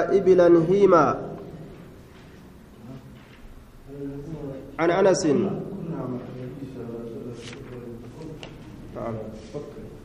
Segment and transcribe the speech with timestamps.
[0.00, 1.04] إبلا هيما
[4.78, 5.26] عن أنس.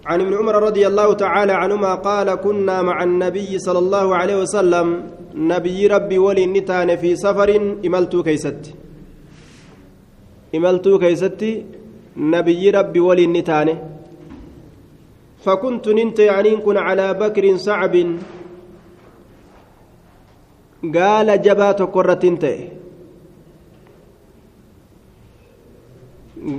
[0.06, 4.88] عن ابن عمر رضي الله تعالى عنهما قال كنا مع النبي صلى الله عليه وسلم.
[5.36, 7.50] نبي ربي ولي نتان في سفر.
[7.86, 8.64] إملتو كيست.
[10.56, 11.44] إملتو كيست.
[12.18, 13.68] نبي ربي ولي نتان
[15.44, 17.96] فكنت ننت يعني كن على بكر صعب.
[20.84, 22.58] Gaala jabaa tokko irratti hin ta'e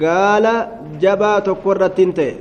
[0.03, 0.53] gaala
[1.05, 2.33] jabaa tokko irratti hin ta'e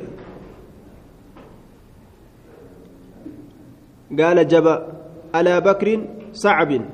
[4.20, 4.74] gaala jaba
[5.40, 6.02] alaa bakriin
[6.44, 6.86] sacbin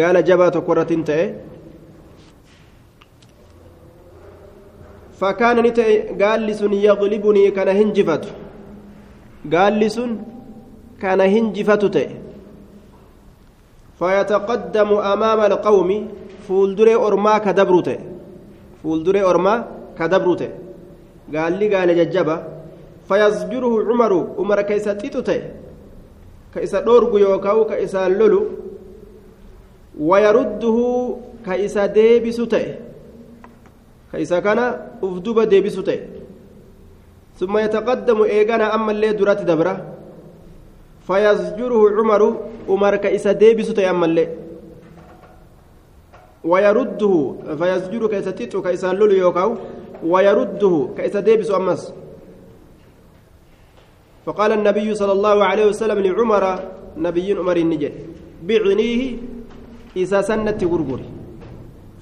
[0.00, 1.26] gaala jabaa tokko irratti hin ta'e
[5.20, 5.94] fakkaana ni ta'e
[6.24, 8.28] gaalli sun yaqlibunii kana hinjifatu
[9.54, 10.18] gaalli sun
[11.04, 12.29] kana hinjifatu ta'e
[14.00, 15.90] فيتقدم أمام القوم
[16.48, 17.98] فولدري أرما كدبروته.
[18.82, 19.54] فولدري أرما
[19.98, 20.50] كدبروته.
[21.34, 22.36] قال لي قال ججبة
[23.08, 25.40] فيزجره عمر عمر كيسا تيتوته.
[26.54, 28.42] كيسا دورغو يوكاو كيسا لولو.
[30.00, 30.78] ويرده
[31.46, 32.66] كيسا ديبسوته.
[34.12, 34.58] كيسا كان
[35.02, 35.98] أفدوب ديبسوته.
[37.38, 39.74] ثم يتقدم إيغانا أما اللي درات دبرة.
[41.06, 42.22] فيزجره عمر
[42.68, 44.16] عمر كإسا ديبس تيمل
[46.44, 47.14] ويرده
[47.58, 49.50] فيزجر كإسا تيتو كإسا لولو يوكاو
[50.04, 51.82] ويرده كإسا ديبس أمس
[54.26, 56.44] فقال النبي صلى الله عليه وسلم لعمر
[56.96, 57.94] نبي عمر النجد
[58.42, 59.02] بعنيه
[59.96, 61.08] إسا سنة غرغري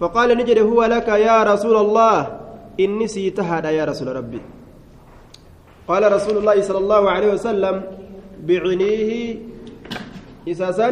[0.00, 2.16] فقال نجد هو لك يا رسول الله
[2.80, 4.40] إني سيتهد يا رسول ربي
[5.88, 7.74] قال رسول الله صلى الله عليه وسلم
[8.48, 9.36] بعنيه
[10.50, 10.88] إساسا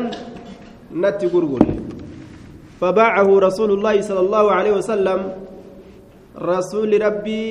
[1.02, 1.62] نت غرغر
[2.80, 5.20] فباعه رسول الله صلى الله عليه وسلم
[6.52, 7.44] رسول ربي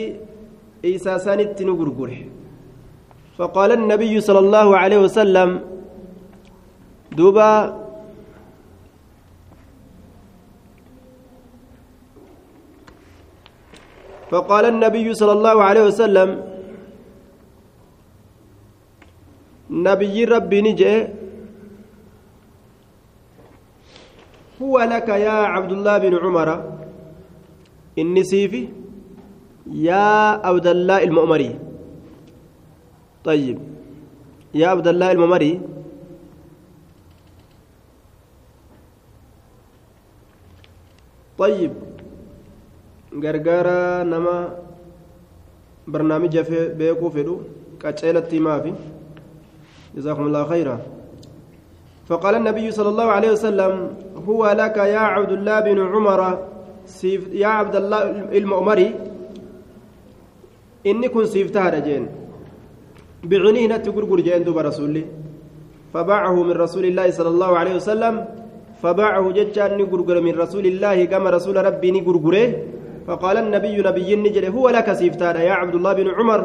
[0.85, 2.12] إساسا نت غرغر
[3.38, 5.50] فقال النبي صلى الله عليه وسلم
[7.18, 7.52] دوبا
[14.31, 16.29] فقال النبي صلى الله عليه وسلم
[19.88, 20.94] نبي ربي نجي
[24.61, 26.49] هو لك يا عبد الله بن عمر.
[27.99, 28.67] إني سيفي
[29.71, 31.59] يا عبد الله المؤمري.
[33.23, 33.57] طيب.
[34.53, 35.61] يا عبد الله المؤمري.
[41.37, 41.73] طيب.
[43.23, 44.37] غرغارا نما
[45.87, 46.33] برنامج
[46.79, 47.35] بيكو فيدو.
[47.83, 48.73] قچيلتي مافي.
[49.95, 50.77] جزاكم الله خيرا.
[52.05, 53.73] فقال النبي صلى الله عليه وسلم
[54.29, 56.19] هو لك يا عبد الله بن عمر
[57.33, 58.89] يا عبد الله المؤمري
[60.85, 62.03] إني كن سيفتها رجين.
[63.25, 65.05] بعنيه نتقرقر جين دوب رسولي.
[65.93, 68.25] فباعه من رسول الله صلى الله عليه وسلم
[68.83, 72.47] فباعه ججان نقرقر من رسول الله كما رسول ربي نقرقره.
[73.07, 76.41] فقال النبي نبي نجري هو لك سيفتها يا عبد الله بن عمر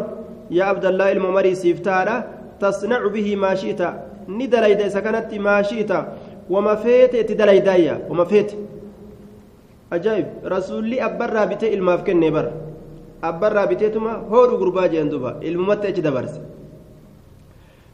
[0.51, 2.17] يا عبد الله المؤمري سيفتها
[2.61, 4.10] تصنع به ما شئت.
[4.39, 5.93] ندليد سكنت ما شئت
[6.51, 8.51] وما فيت تدليدايا وما فيت
[9.93, 12.47] أجايب رسولي أبرا بيت الماف كن بر
[13.25, 16.35] أبرا بيتهما هور غربا جندوبا الممت دبرس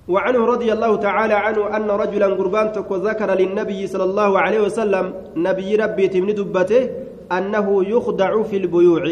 [0.08, 2.66] وعنه رضي الله تعالى عنه أن رجلا قربان
[3.08, 6.90] ذكر للنبي صلى الله عليه وسلم نبي ربي تمن دبته
[7.32, 9.04] أنه يخدع في البيوع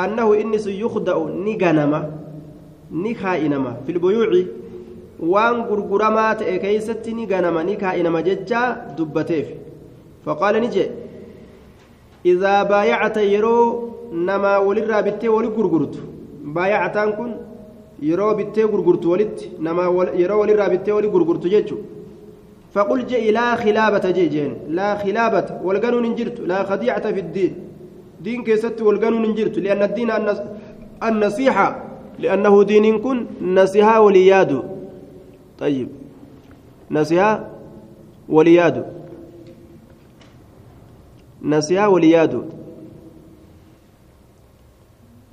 [0.00, 1.16] أنه إنس يخدع
[1.46, 2.00] نغنما
[2.92, 4.30] نخائنما في البيوع
[5.20, 8.60] waan gurguramaa ta'e keeysatti ni ganama ni kaa'inama jecha
[8.96, 9.46] dubbateef
[10.24, 10.90] faqaala ni jee
[12.32, 13.64] idaa baayacata yeroo
[14.28, 15.98] namaa walirraa bittee wali gurgurtu
[16.54, 17.32] baayacataan kun
[18.10, 19.88] yeroo bittee gurgurtu walitti namaa
[20.22, 21.78] yeroo walirraa bittee wali gurgurtu jechu
[22.74, 27.52] فقل جئ لا خلابة جيجين لا خلابة والقانون انجرت لا خديعة في الدين
[28.20, 30.10] دين كيست والقانون انجرت لأن الدين
[31.02, 31.68] النصيحة
[32.18, 34.62] لأنه دين كن نصيحة وليادو
[35.59, 35.87] طيب
[36.91, 37.49] نسيها
[38.29, 38.85] ولياد
[41.43, 42.33] نسيها ولياد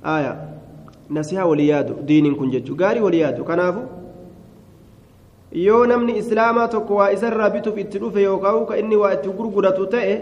[0.05, 0.33] آية
[1.11, 3.81] نسيها ولياد دين كن جتشو غاري ولياد كنافو
[5.51, 9.85] yoo namni islaamaa tokko waa isarraa bituuf itti dhufe yookaan ka inni waa itti gurguratu
[9.93, 10.15] ta'e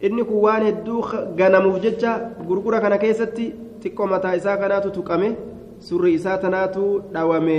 [0.00, 1.02] inni kun waan hedduu
[1.36, 2.12] ganamuuf jecha
[2.48, 3.46] gurgura kana keessatti
[3.82, 5.28] xiqqoo mataa isaa kanaatu tuqame
[5.88, 7.58] surri isaa tanaatu dhawame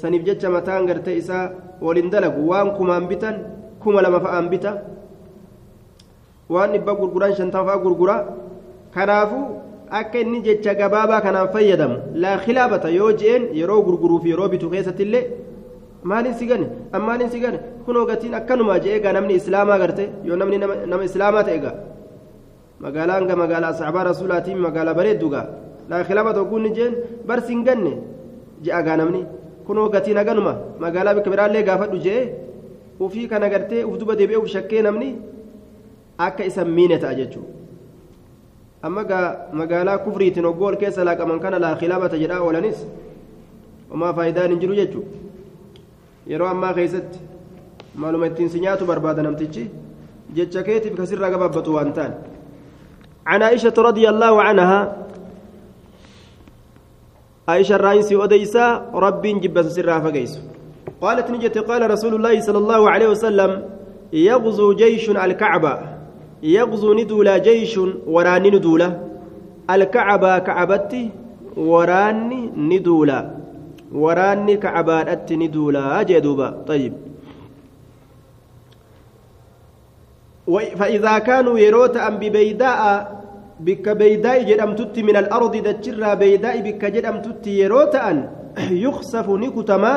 [0.00, 1.44] saniif jecha mataan gartee isaa
[1.86, 3.36] waliin dalagu waan kumaan bitan
[3.82, 4.72] kuma lama fa'aan bita
[6.54, 8.16] waan dhibba gurguran shantan fa'aa gurgura
[8.94, 9.44] kanaafuu
[9.98, 15.02] akka inni jecha gabaabaa kanaan fayyadamu laa khilaafata yoo je'een yeroo gurguruuf yeroo bitu keessatti
[15.06, 15.24] illee
[16.10, 16.66] maaliin si gane
[16.96, 20.56] ammaaliin si gane kunoo gatiin akkanumaa je'ee egaa namni islaamaa garte yoo namni
[20.90, 21.74] nama islaamaa ta'e egaa
[22.84, 25.46] magaalaan ga magaalaa saxaabaa rasuulaatiin magaalaa bareeddu gaa
[25.90, 26.92] laa khilaafata ogguun ni jeen
[27.28, 27.92] barsi hin ganne
[28.64, 29.20] je'a gaa namni
[29.68, 30.54] kunoo gatiin haganuma
[30.84, 32.24] magaalaa bikka biraallee gaafadhu je'ee
[33.06, 35.08] ufii kana gartee uf duba deebi'ee uf shakkee namni
[36.26, 37.52] akka isa miine ta'a jechuudha.
[38.86, 39.26] amma gaa
[39.60, 42.78] magaalaa kufriitiin oggool keessa laaqaman kana laa khilaafata jedhaa oolanis
[43.90, 45.10] homaa faayidaan hin jiru jechuudha
[46.32, 47.18] yeroo ammaa keessatti
[48.04, 49.64] maaluma ittiin si nyaatu barbaada namtichi
[50.38, 52.12] jecha keetiif kasirraa gabaabbatu waan ta'an
[53.32, 54.78] عن عائشة رضي الله عنها
[57.48, 60.40] عائشة الرئيس أديسا رب جبس سرها فقيس.
[61.00, 63.50] قالت نجت قال رسول الله صلى الله عليه وسلم
[64.12, 65.74] يغزو جيش الكعبة
[66.42, 68.88] يغزو ندولا جيش وراني ندولا.
[69.70, 71.10] الكعبة كعبتي
[71.56, 73.20] وراني ندولا.
[73.92, 76.48] وراني كعبات ندولا جدوبا.
[76.68, 76.92] طيب.
[80.76, 82.80] فإذا كانوا يروت أم ببيداء
[83.60, 88.16] بك بيداء جدمتت من الأرض دجرا بيداء بك جدمتت يروت أن
[88.70, 89.92] يخسف نكتما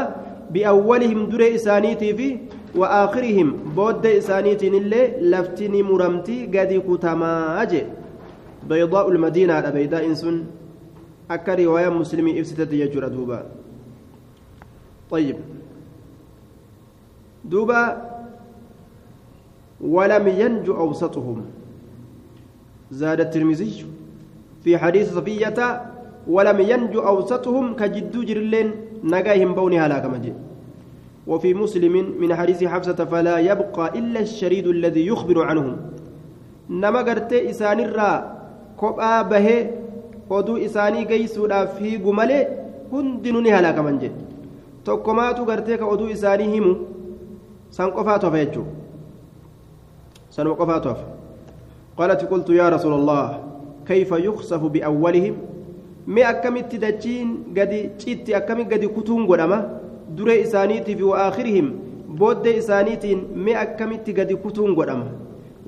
[0.53, 2.27] بأولهم دري إسانيتي في
[2.75, 7.83] وآخرهم بود إسانيتي اللي لفتني مرمتي قد كتما أجي
[8.69, 10.43] بيضاء المدينة على بيداء سن
[11.31, 13.39] أكا رواية مسلمي إفستة يجر دوبا
[15.11, 15.37] طيب
[17.45, 17.81] دوبا
[19.81, 21.45] ولم ينج أوسطهم
[22.91, 23.85] زاد الترمذي
[24.63, 25.81] في حديث صفية
[26.27, 28.71] ولم ينج أوسطهم كجد جرلين
[29.03, 30.33] نجاهم بوني هلاك مجيء
[31.27, 35.77] وفي مسلم من حديث حفصة فلا يبقى إلا الشريد الذي يخبر عنهم
[36.69, 38.37] نما قرت إسان الرا
[38.77, 39.67] كوبا به
[40.31, 42.47] isaanii geessuudhaaf hiigu malee
[42.91, 44.15] hundinuu ni halaakaman jedhe
[44.83, 46.71] tokkomaatu gartee ka oduu isaanii himu
[47.69, 48.31] san qofaatu
[52.01, 53.39] qaalati qultu yaa rasuula allah
[53.85, 55.35] kayfa yuksafu biawwalihim
[56.07, 59.59] mi akkamitti dachiin gadi citti akkami gadi kutuun godhama
[60.17, 61.67] duree isaaniitiif waakhirihim
[62.17, 65.05] booddee isaaniitiin mi akkamitti gadi kutuun godhama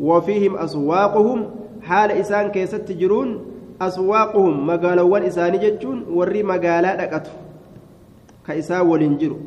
[0.09, 1.45] wafiihim aswaaquhum
[1.89, 3.39] haala isaan keessatti jiruun
[3.79, 7.31] aswaaquhum magaalawwan isaanii jechuun warri magaalaa dhaqatu
[8.47, 9.37] ka isaan waliin jiru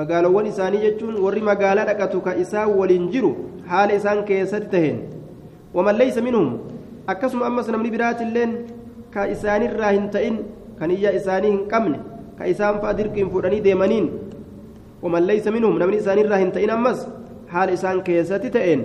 [0.00, 3.32] magaalawwan isaanii jechuun warri magaalaa dhaqatu ka isaan waliin jiru
[3.70, 3.94] haala
[7.12, 8.52] akkasuma ammas namni biraatilleen
[9.14, 10.36] ka isaanirraa hin ta'in
[10.78, 11.98] kan iyya isaanii hin qabne
[12.38, 14.06] ka isaan fa'a dirqiin fuudhanii deemaniin
[15.02, 17.04] waman laysa minhum namni isaanirraa hin ta'in ammas
[17.52, 18.80] haala isaan keessatti ta'een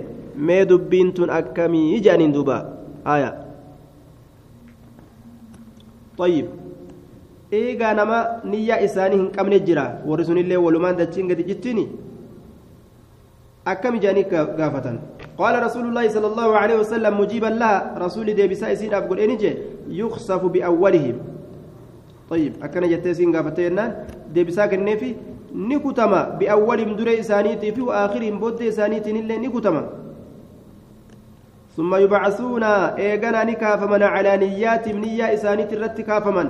[0.50, 2.58] mee dubbiin tun akkamii jedhaniin duuba
[3.14, 3.34] aayaa
[6.18, 6.46] طيب
[7.58, 8.18] eegaa nama
[8.50, 11.84] niyyaa isaanii hin qabne jira warri sunillee walumaan dachiin gadi jittiini
[13.72, 14.24] akkam ijaanii
[14.60, 14.96] gaafatan
[15.38, 19.56] qaala rasuulullaahi sala allaahu aleyhi wasalam mujiiban laha rasuuli deebisaa isiidhaaf godheeni jee
[20.00, 21.16] yuksafu biawwalihim
[22.30, 23.90] طيب akkana jettee isiin gaafatte jennaan
[24.34, 25.16] deebisaa kenneefi
[25.54, 29.82] ni kutama biawwalihim duree isaaniitii fi waakhirihim booddee isaaniitiin illee ni kutama
[31.76, 36.48] ثم يبعثون إيغانا نكافمن على نياتهم نية إسانيت الرت كافمن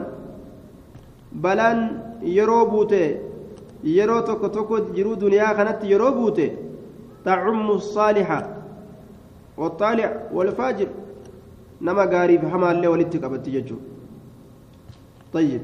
[1.32, 1.78] بلان
[2.22, 6.50] يرو توكو توكو جرو دنيا كانت يرو بوته
[7.24, 8.53] تعم الصالحة
[9.57, 10.87] والطالع والفاجر
[11.81, 13.75] نما غاري فحما اللي ولدت قبت يجو
[15.33, 15.61] طيب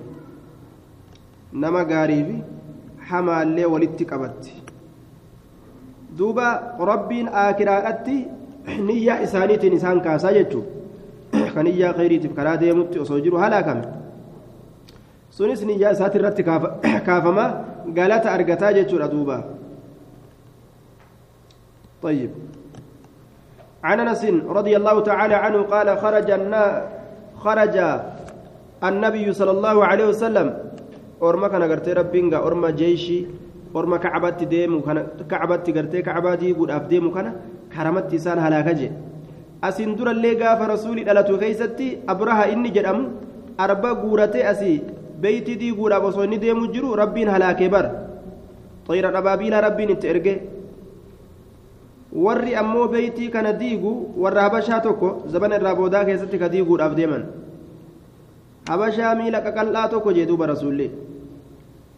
[1.54, 2.44] نما غاري
[3.08, 4.44] حما اللي ولدت قبت
[6.18, 8.18] دوبا ربين آكراتي
[8.66, 10.66] niyyaa isaaniitiin isaan kaasaa jechuun
[11.54, 13.84] kan niyyaa khayriitiif karaa deemutti osoo jiru halaakame
[15.30, 16.44] sunis niyyaa isaati irratti
[17.06, 17.46] kaafama
[18.00, 19.44] galata argataa jechuudha duuba
[22.06, 22.32] طيب
[23.85, 26.29] عن انس رضي الله تعالى عنه قال خرج
[27.45, 27.77] خرج
[28.85, 30.47] النبي صلى الله عليه وسلم
[31.23, 33.19] أرما كان غرتي ربينغا أرما جيشي
[33.77, 34.99] أرما كعبتي ديمو كان
[35.31, 37.27] كعبتي غرتي كعبتي قد أفديمو كان
[37.71, 38.89] karamatti isaan halaaka je
[39.63, 43.05] asin durallee gaafa rasuulii dhalatu keeysatti abraha inni jedhamu
[43.65, 44.83] arba guuratee asii
[45.23, 47.87] beeyti diiguudhaaf osoo inni deemu jiru rabbiin halaakee bar
[48.89, 50.35] xayra dhabaabiilaa rabbiin itti erge
[52.13, 57.23] warri ammoo beeytii kana diigu warra habashaa tokko zabana irraa boodaa keessatti ka diiguudhaaf deeman
[58.69, 60.91] habashaa miila qaqal'aa tokko jee duuba rasuullee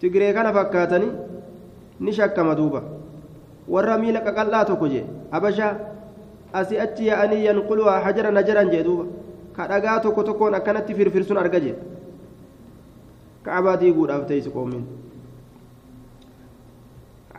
[0.00, 1.12] tigree kana fakkaatanii
[2.00, 2.82] ni shakkama duuba
[3.68, 5.72] warra miila qaqal'aa tokko jee habashaa
[6.60, 9.04] asii achi yaa'anii yanquluhaa hajara najaran jee duuba
[9.56, 11.74] ka dhagaa tokko tokkoon akkanatti firfirsuun arga jee
[13.46, 14.84] ka'abaa diiguudhaaf teessi qoomiin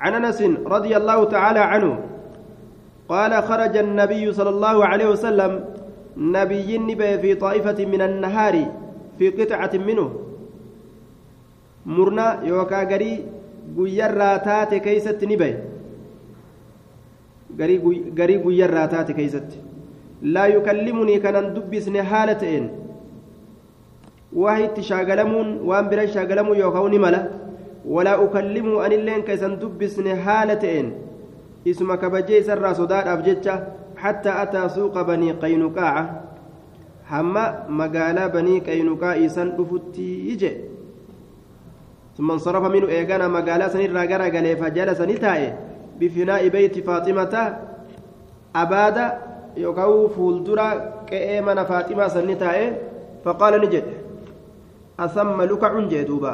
[0.03, 1.91] عن انس رضي الله تعالى عنه
[3.09, 5.51] قال خرج النبي صلى الله عليه وسلم
[6.17, 8.55] نبي نبي في طائفة من النهار
[9.19, 10.07] في قطعة منه.
[11.85, 13.13] مرنا يوكا غري
[13.77, 15.53] غيرا تاتي كيست نبي.
[18.19, 19.49] غري غيرا تاتي كيست.
[20.21, 22.63] لا يكلمني كان دبسني حالتين
[24.33, 27.21] واحد شاغلمون وان برا شاغلمو يوكاوني ملا.
[27.85, 30.85] ولا أكلمه أن اللين كيسن دبسني حالتين
[31.67, 33.55] اسم كبجي سر صداد أبجتشا
[33.97, 36.23] حتى أتى سوق بني قينقاع
[37.03, 40.05] hamma magaalaa banii qaynuqaa isan dhufutti
[40.35, 40.51] ije.
[42.17, 45.53] ثم انصرف منه إيغانا مقالا سنرى غرا غلي فجلس نتاي
[45.99, 47.33] بفناء بيت فاطمة
[48.55, 49.05] أبادا
[49.57, 50.69] يوكاو فولدرا
[51.09, 52.61] كأيمن فاطمة سنتاي
[53.25, 53.85] فقال نجد
[54.99, 56.33] أثم لكع جدوبا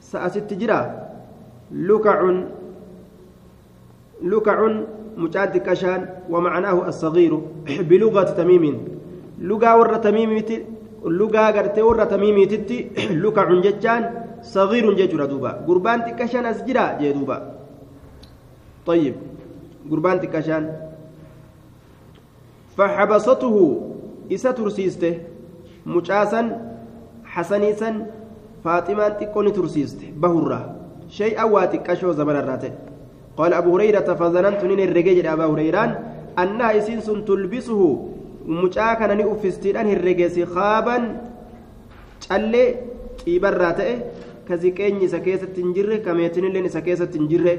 [0.00, 0.80] سأست جرا
[1.74, 2.18] لكع
[4.22, 4.58] لكع
[5.16, 7.32] مجاد كشان ومعناه الصغير
[7.90, 8.96] بلغة تميم
[9.40, 10.64] lugaa warra tamiimiiti
[11.04, 12.78] lugaa gartee warra tamiimiititti
[13.22, 14.04] lukacun jechaan
[14.40, 17.56] sagiirun jechuudha duuba gurbaan xiqqashaan as jira jee duuba
[18.86, 19.14] طيب
[19.90, 20.70] قربان تكشان
[22.78, 23.56] فحبسته
[24.32, 25.14] إسا ترسيسته
[25.86, 26.42] مجاسا
[27.24, 27.90] حسنيسا
[28.64, 30.60] فاطمة تكون ترسيسته بهرة
[31.10, 32.72] شيء أواتك أشو زمن الراتب
[33.37, 35.91] قال أبو هريرة فظننت نين الرجال أبا هريران
[36.39, 37.81] أنها إسنس تلبسه
[38.45, 41.03] mucaa kana ni uffistiidhaan herregeessi khaaban
[42.27, 42.67] callee
[43.23, 43.93] xiibarraa ta'e
[44.47, 47.53] ka ziqeenyi isa keessatti hin jirre ka meetinilleen isa keessatti hin jirre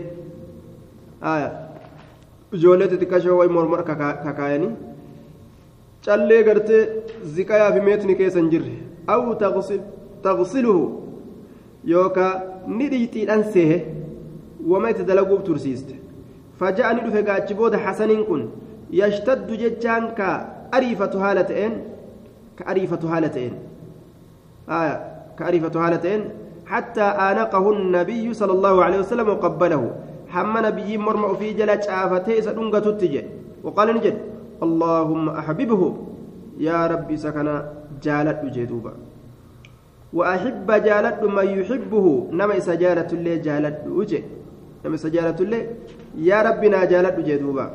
[2.58, 4.72] ijoollee xixiqqashoo wayi mormor kakaayanii
[6.06, 6.82] callee gartee
[7.36, 8.74] ziqayaa fi meetini keessa hin jirre
[9.06, 9.22] aw
[10.26, 10.84] taqsiluhu
[11.94, 12.32] yookaa
[12.78, 13.78] ni dhiixiidhaan seehe
[14.71, 15.95] wama itti dalaguuf tursiiste
[16.59, 18.43] faja'a ni dhufe gaachi booda hasaniin kun
[19.01, 20.37] yashtaddu jechaan kaa
[20.73, 21.71] أريفة هالتين
[22.57, 23.53] كأريفة هالتين
[24.69, 24.95] آية
[25.39, 26.21] كأريفة هالتين
[26.65, 29.83] حتى آنقه النبي صلى الله عليه وسلم وقبله.
[30.27, 33.23] حم نبي مرمى في جلج آفتي سدنغة تتجي
[33.63, 34.17] وقال نجد
[34.63, 35.81] اللهم أحببه.
[36.59, 37.47] يا ربي سكن
[38.03, 38.93] جالت جدوبا.
[40.13, 42.05] وأحب جالت من يحبه.
[42.31, 44.21] نما سجالة اللي جالت وجه
[44.85, 45.67] نما سجالة اللي
[46.17, 47.67] يا ربنا جالت جدوبا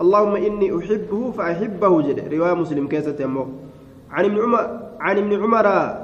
[0.00, 2.18] اللهم إني أحبه فأحبه جد.
[2.34, 3.46] رواية مسلم كيسة يمو
[4.10, 6.00] عن ابن عمر عن ابن عمر آه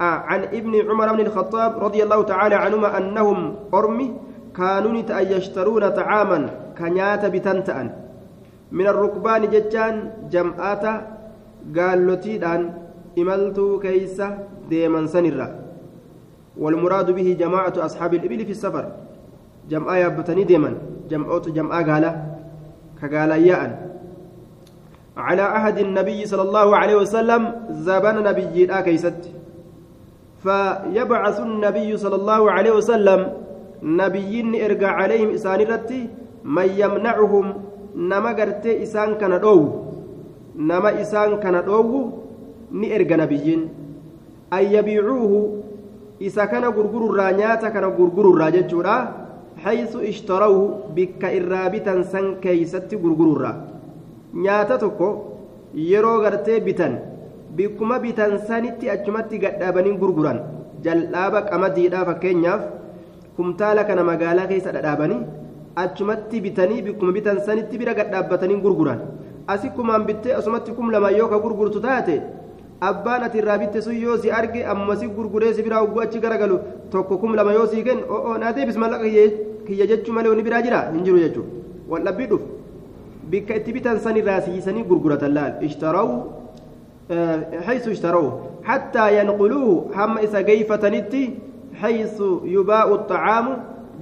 [0.00, 3.38] عن ابن عمر بن الخطاب رضي الله تعالى عنهما أنهم
[3.74, 4.08] أرمي
[4.56, 6.38] كانوا يشترون طعاما
[6.78, 7.88] كنيات بتنتأن.
[8.72, 9.94] من الركبان ججان
[10.30, 10.84] جمعات
[11.76, 12.62] قالوتيدان
[13.18, 14.38] إملتو كيسة
[14.70, 15.48] ديما سنرا
[16.58, 19.05] والمراد به جماعة أصحاب الإبل في السفر.
[19.70, 20.70] جمعة يبتني ديما
[21.10, 22.12] جمعة جمعة قاله
[23.02, 23.62] كقالاياء
[25.16, 29.22] على عهد النبي صلى الله عليه وسلم زبان نبي كيست
[30.42, 33.20] فيبعث النبي صلى الله عليه وسلم
[33.82, 34.32] نبي
[34.66, 36.08] ارجع عليهم إسان رتي
[36.44, 37.46] من يمنعهم
[37.96, 39.58] نما قرت إسان كان دو
[40.56, 41.80] نما إسان كان دو
[42.70, 43.68] ni erga nabiyyiin.
[44.50, 45.62] An yabiicuuhu
[46.20, 49.25] isa kana gurgururraa nyaata kana gurgururraa jechuudha
[49.66, 50.64] haysu ishtarawhu
[50.96, 53.54] bikka irraa bitan san keeysatti gurgururraa
[54.46, 55.08] nyaata tokko
[55.90, 56.94] yeroo gartee bitan
[57.56, 60.38] bikkuma bitan sanitti achumatti gadhaabanii gurguran.
[60.84, 62.62] Jal'aaba qamadiidhaa fakkeenyaaf
[63.36, 65.20] kumtaala kana magaalaa keessa dhadhaabanii
[65.84, 69.00] achumatti bitanii bikkuma bitan sanitti bira gadhaabbatanii gurguran.
[69.52, 72.16] Asi kumaan bittee asumatti kum lama yoo ka gurgurtu taate
[72.88, 76.20] abbaan ati irraa bitte sun yoo si arge amma si gurguree si biraa hogguu achi
[76.24, 76.58] garagalu
[76.90, 79.06] tokko kum lama yoo sii kennu o'oo naa deebis mallaqa
[79.68, 80.80] kiyya jechuu malee wani biraa jira?
[80.94, 81.50] Hin jiru jechuudha.
[81.92, 82.42] Waldhabbii dhuf
[83.30, 85.52] bikka itti bitan san irraa siisanii gurguratan laal?
[85.68, 86.16] Ishtarawu
[87.66, 91.24] حيث اشتروه حتى ينقلوه هم إسا قيفتنتي
[91.80, 93.46] حيث يباء الطعام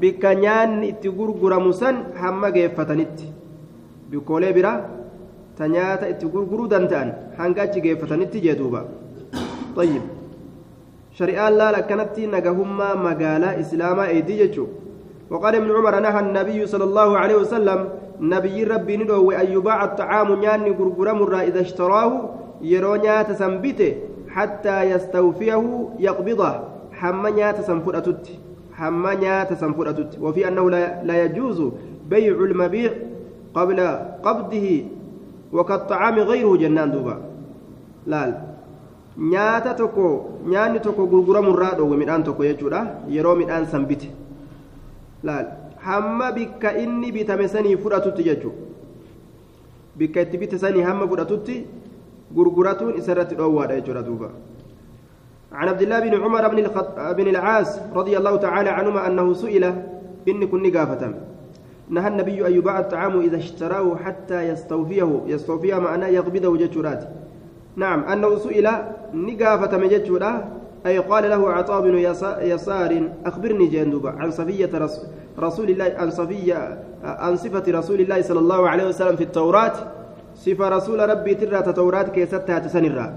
[0.01, 3.29] بكنيان اتقرقر مسن هم قيفتنتي
[4.11, 4.73] بكولي برا
[5.59, 8.83] تنياتا اتقرقر دندان هنقاتي قيفتنتي جدوبا
[9.77, 10.03] طيب
[11.13, 14.67] شريعة لا لكنتي نقهما مقالا إسلاما ايدي جتشو
[15.31, 17.89] وقال ابن عمر نهى النبي صلى الله عليه وسلم
[18.21, 22.13] نبي ربي ندعو أن يباع الطعام ياني قرقر مرة إذا اشتراه
[25.99, 26.51] yaqbida
[27.01, 28.39] hamma nyaata san fudhatutti
[28.79, 31.63] hamma nyaata san fudhatutti وفي أنه لا, لا يجوز
[32.11, 32.93] بيع المبيع
[33.55, 33.81] قبل
[34.23, 34.85] قبضه
[35.53, 37.17] وكالطعام غيره جنان دوبا
[38.07, 38.33] laal
[39.17, 44.09] nyaata tokko nyaanni tokko gurguramurraa dhoowwe midhaan tokko jechuudha yeroo midhaan san bite
[45.25, 45.47] laal.
[45.87, 48.61] Hamma bikka inni bitame sanii fudhatutti jechuudha
[49.99, 51.57] bikka itti bite sanii hamma fudhatutti
[52.37, 54.31] gurguratuun isarratti dhoowwaadha jechuudha duuba.
[55.55, 56.99] عن عبد الله بن عمر بن, الخط...
[56.99, 59.65] بن العاص رضي الله تعالى عنهما أنه سئل
[60.29, 61.15] إن كن قافة
[61.89, 67.09] نهى النبي أن يباع الطعام إذا اشتراه حتى يستوفيه يستوفيه معناه يقبضه جتشورات
[67.77, 68.67] نعم أنه سئل
[69.15, 70.49] نقافة مجتشورا
[70.87, 71.99] أي قال له عطاء بن
[72.43, 74.71] يسار أخبرني جندوبا عن صفية
[75.39, 79.73] رسول الله عن صفية عن صفة رسول الله صلى الله عليه وسلم في التوراة.
[80.37, 83.17] صفة رسول ربي ترى توراة كيستها تسنرا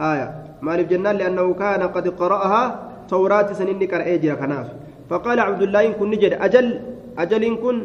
[0.00, 0.28] آية.
[0.62, 2.62] مالف جنان لأنه كان قد قرأها
[3.08, 4.66] توراة سنين قرأ جرى كناف.
[5.10, 6.80] فقال عبد الله إن كن نجد أجل
[7.18, 7.82] أجل إن كن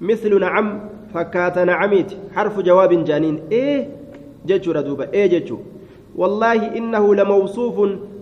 [0.00, 0.80] مثل نعم
[1.14, 2.10] فكات نعميت.
[2.34, 3.40] حرف جواب جانين.
[3.52, 3.88] إيه؟
[4.46, 5.08] جتشو ردوبة.
[5.12, 5.58] إيه جتشو
[6.16, 7.76] والله إنه لموصوف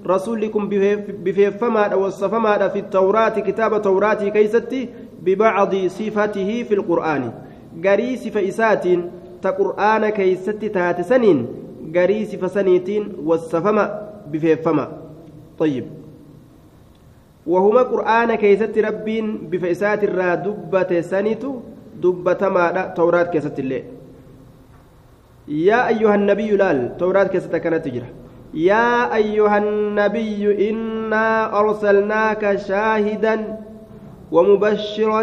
[0.06, 0.68] رسولكم
[1.24, 4.88] بفيفما وصفما في التوراة كتاب توراة كيستي
[5.22, 7.32] ببعض صفاته في القرآن.
[7.84, 8.40] قري صفة
[9.42, 11.46] تقرآن كيستي تاتسنين
[11.96, 13.84] قري صفة سنيتين وصفما
[14.32, 14.86] بفيفما
[15.58, 15.86] طيب.
[17.46, 21.44] وهما قرآن كيست ربين بفئسات الرا دبة سنت
[22.00, 23.84] دبة ما توراة كيست الليل
[25.48, 28.23] يا أيها النبي لال توراة كيست كانت تجرى.
[28.54, 33.36] يا أيها النبي إنا أرسلناك شاهدا
[34.32, 35.22] ومبشرا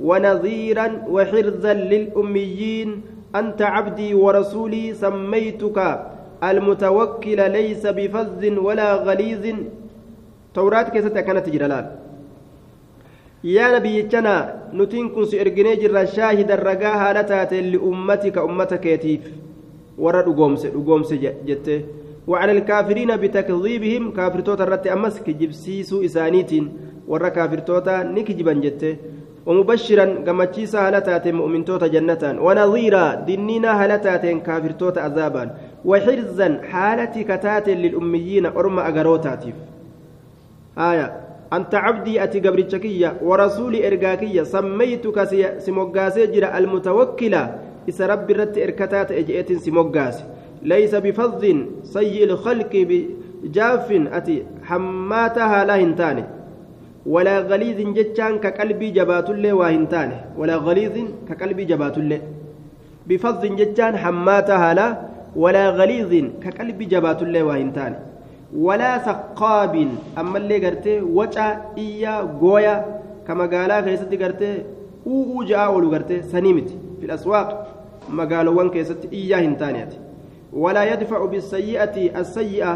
[0.00, 3.02] ونذيرا وحرزا للأميين
[3.34, 5.78] أنت عبدي ورسولي سميتك
[6.44, 9.44] المتوكل ليس بفز ولا غليظ.
[10.54, 11.86] توراة كيست كانت جلال؟
[13.44, 19.24] يا نبي جنا نتين كن سيرجني جرا شاهد الرجاء هالتات لأمتك أمتك يتيف.
[19.98, 21.10] ورا دغومس دغومس
[21.46, 21.97] جته
[22.28, 26.64] وعلى الكافرين بتكذيبهم كافر توتا رت أمس كجبسيسو إسانيتين
[27.08, 28.96] ورا كافر توتا نكجبا جته
[29.46, 33.72] ومبشرا قمتشيسا هلتات مؤمن توتا جنة ونظيرا دنينا
[34.46, 35.44] كافر توتا عذابا
[35.84, 39.54] وحرزا حالتي كتات للأميين أرم أجروتاتيف
[40.78, 41.06] آية.
[41.52, 45.18] أنت عبدي أتي قبرتشكية ورسولي إرقاكية سميتك
[45.58, 47.42] سموغاسي جرى المتوكلة.
[47.88, 50.24] إسا ربي رت إركتات إجئت سموغاسي
[50.62, 51.44] ليس بفظ
[51.84, 56.24] سيء الخلق بجاف أتي حماتها لا هنتاني
[57.06, 60.96] ولا غليظ جتشان كقلبي جبات الله واهنتاني ولا غليظ
[61.28, 62.20] كقلبي جبات الله
[63.06, 64.98] بفظ جتشان حماتها لا
[65.36, 67.96] ولا غليظ كقلبي جبات الله واهنتاني
[68.56, 72.84] ولا ثقاب أما اللي قرتي وجع إيا قويا
[73.26, 74.62] كما قالا كيستي قرتي
[75.06, 76.68] أو جاء ولو قرتي سنيمت
[77.00, 77.48] في الأسواق.
[78.10, 79.94] مقالوان كيستي إيا هنتانيات
[80.52, 82.72] ولا يدفع بالسيئة السيئة.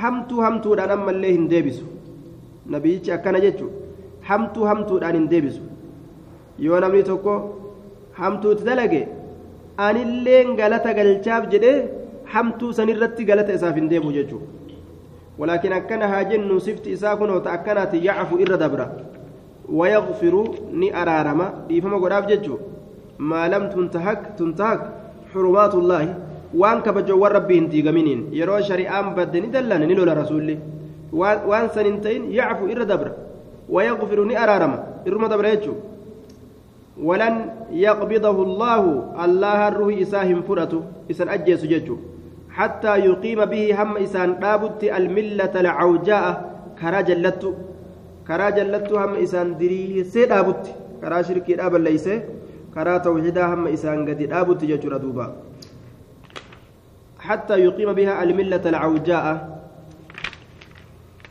[0.00, 1.86] همتو همتو دان أما اللي هندبسو
[2.66, 3.68] نبيتي أكنا جتشو
[4.28, 5.60] همتو همتو دان هندبسو
[6.60, 7.32] yoo namni tokko
[8.20, 9.02] hamtuuti dalage
[9.86, 11.88] anilleen galata galchaaf jedhee
[12.32, 14.46] hamtuu sanirratti galata isaaf hin deemu jechuudha
[15.40, 18.86] ولكن أكن هاجن سفت إساكن وتأكنت يعفو إر دبرا.
[19.72, 20.34] ويغفر
[20.72, 21.46] ني أرارما.
[21.72, 22.56] إفما قراب ججو
[23.18, 23.72] ما لم
[26.54, 30.58] تنتهك تنتهك حرمات الله وان كبجو ربي انتي قمنين يرو شريعان بدني دلان نلو لرسولي
[31.12, 33.12] وان سننتين يعفو إر دبرا
[33.68, 35.74] ويغفر ني أرارما إرما دبرا يجو
[37.02, 37.34] ولن
[37.72, 38.82] يقبضه الله
[39.24, 41.96] الله الروح إساهم فرته إسان أجيس ججو
[42.50, 46.24] حتى يقيم به هم إسان دابت الملة العوجاء
[46.80, 47.42] كرا جلت
[48.28, 50.64] كرا جلت هم إسان دري سي دابت
[51.00, 52.06] كرا شركي دابا ليس
[52.74, 55.26] كرا توحيدا هم إسان قد دابت ججر دوبا
[57.20, 59.24] حتى يقيم بها الملة العوجاء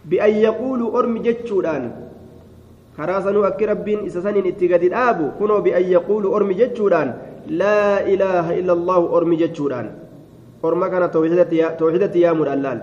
[0.05, 1.83] بأن يقول أرم جتشودان.
[2.97, 7.07] كرا سنو أكي ربين إسسانين اتقاد دابو كنو بأن يقول أرم جتشودان.
[7.47, 9.87] لا إله إلا الله أرم جتشودان.
[10.63, 12.79] orma kana tawxiidatti yaamuudha allaal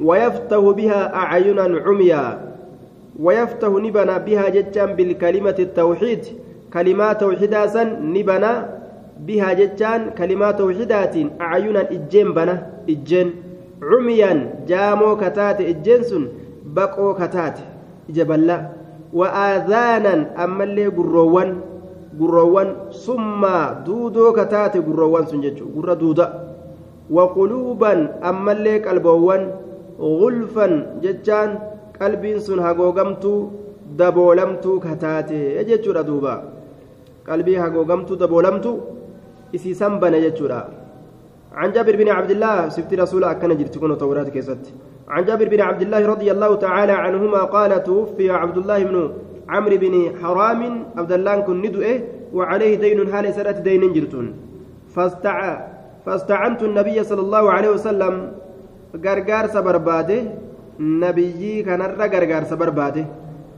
[0.00, 2.24] ويفتح بها أعينا عميا.
[3.20, 6.24] ويفتح نبنا بها جتان بالكلمة التوحيد.
[6.72, 8.77] كلمات توحيدا نبنا
[9.26, 12.54] بها جتان كلمات توحيدات أعينا إجين بنا
[12.88, 13.28] إجين
[13.82, 14.32] عميا
[14.68, 16.24] جامو كتات إجين سن
[16.74, 17.56] بقو كتات
[18.10, 18.58] جبلا
[19.12, 21.50] وآذانا أما اللي قروان
[22.18, 22.68] gurroowwan
[23.04, 26.26] summaa duudoo kataate gurroowwan sun jechuudha gurra duuda
[27.16, 28.00] waquluuban
[28.30, 29.42] ammallee qalboowwan
[30.20, 31.50] gulfan jechaan
[31.98, 33.40] qalbiin sun hagoogamtuu
[34.00, 35.38] daboolamtuu kataate
[35.70, 36.34] jechuudha duuba
[37.28, 38.72] qalbii hagoogamtuu daboolamtu
[39.52, 40.60] isiisan bane jechuudha.
[41.58, 44.64] عن جابر بن عبد الله سبت رسول أكن جرت كن تورات كيست
[45.08, 48.96] عن جابر بن عبد الله رضي الله تعالى عنهما قال توفي عبد الله بن
[49.48, 50.60] عمرو بن حرام
[50.98, 51.94] عبد الله كن ندؤه
[52.36, 54.26] وعليه دين حال سنة دين جرتون
[54.94, 55.38] فاستع
[56.06, 58.14] فاستعنت النبي صلى الله عليه وسلم
[59.04, 60.20] غرغار سبرباده
[61.04, 63.04] نبيي كان غرغار سبرباده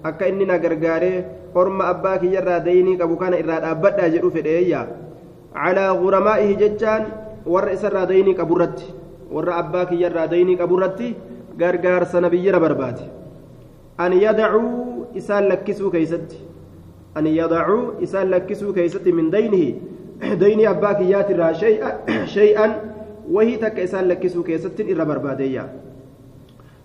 [0.09, 1.25] akka inni na gargaaree
[1.61, 4.81] orma abbaa kiyyarraa daynii qabu kana irraa dhaabbadhaa jedhu fedheeyya.
[5.55, 7.03] Calaa guramaa'ihi jechaan
[7.53, 8.87] warra isarraa daynii qaburratti
[9.35, 11.09] warra abbaa kiyyarraa daynii qaburratti
[11.61, 13.05] gargaarsa nabiyyira barbaade
[14.05, 16.39] an yadacuu isaan lakkisuu keeysatti
[17.19, 19.69] an yadacuu isaan lakkisuu keeysatti min daynihi
[20.43, 21.53] daynii abbaa kiyyaatirraa
[22.35, 22.71] shay'an
[23.35, 25.65] wahii takka isaan lakkisuu keessattin irra barbaadeeyya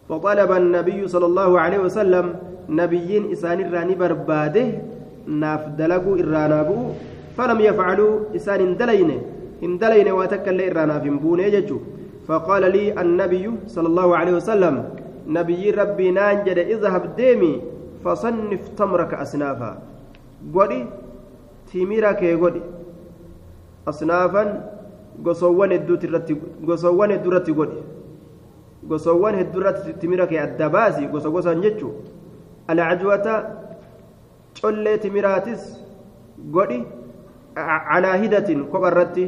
[0.09, 2.25] فطلب النبي صلى الله عليه وسلم
[2.69, 4.67] نبيين إسان الراني برباده
[5.41, 6.79] ناف دلقوا إرانا بؤ
[7.37, 9.11] فلم يفعلوا إسان اندلين.
[9.63, 11.77] اندلين واتكل إرانا في مبون يججو
[12.27, 14.75] فقال لي النبي صلى الله عليه وسلم
[15.27, 17.61] نبي ربي نانجد إذهب ديمي
[18.03, 19.71] فصنف تمرك أصنافا.
[20.53, 20.81] قولي
[21.71, 22.61] تيميرك قولي
[23.87, 24.43] أصنافا
[25.23, 26.07] gosoowwan hedduutti
[27.53, 27.81] godhi
[28.89, 31.91] gosoowwan hedduurratti timira kee adda baasi gosa gosaan jechuu
[32.67, 33.33] alcajwata
[34.61, 35.61] collee timiraatis
[36.51, 36.83] godhi
[37.55, 39.25] calaa hidatin kopha irratti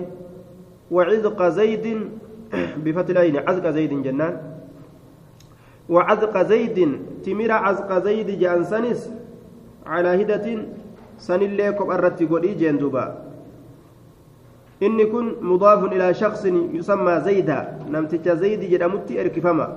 [0.91, 1.85] وعذق زيد
[2.83, 4.33] بفتح العين عزق زيد جنان.
[5.89, 6.77] وعزق زيد
[7.27, 9.11] تمر عزق زيد جانسانس
[9.83, 10.45] على هدة
[11.19, 13.05] سن اللي كب الرتي قولي جندوبا
[14.83, 17.59] إن كن مضاف إلى شخص يسمى زيدا
[17.91, 19.67] نمتج زيد جدمت إركفما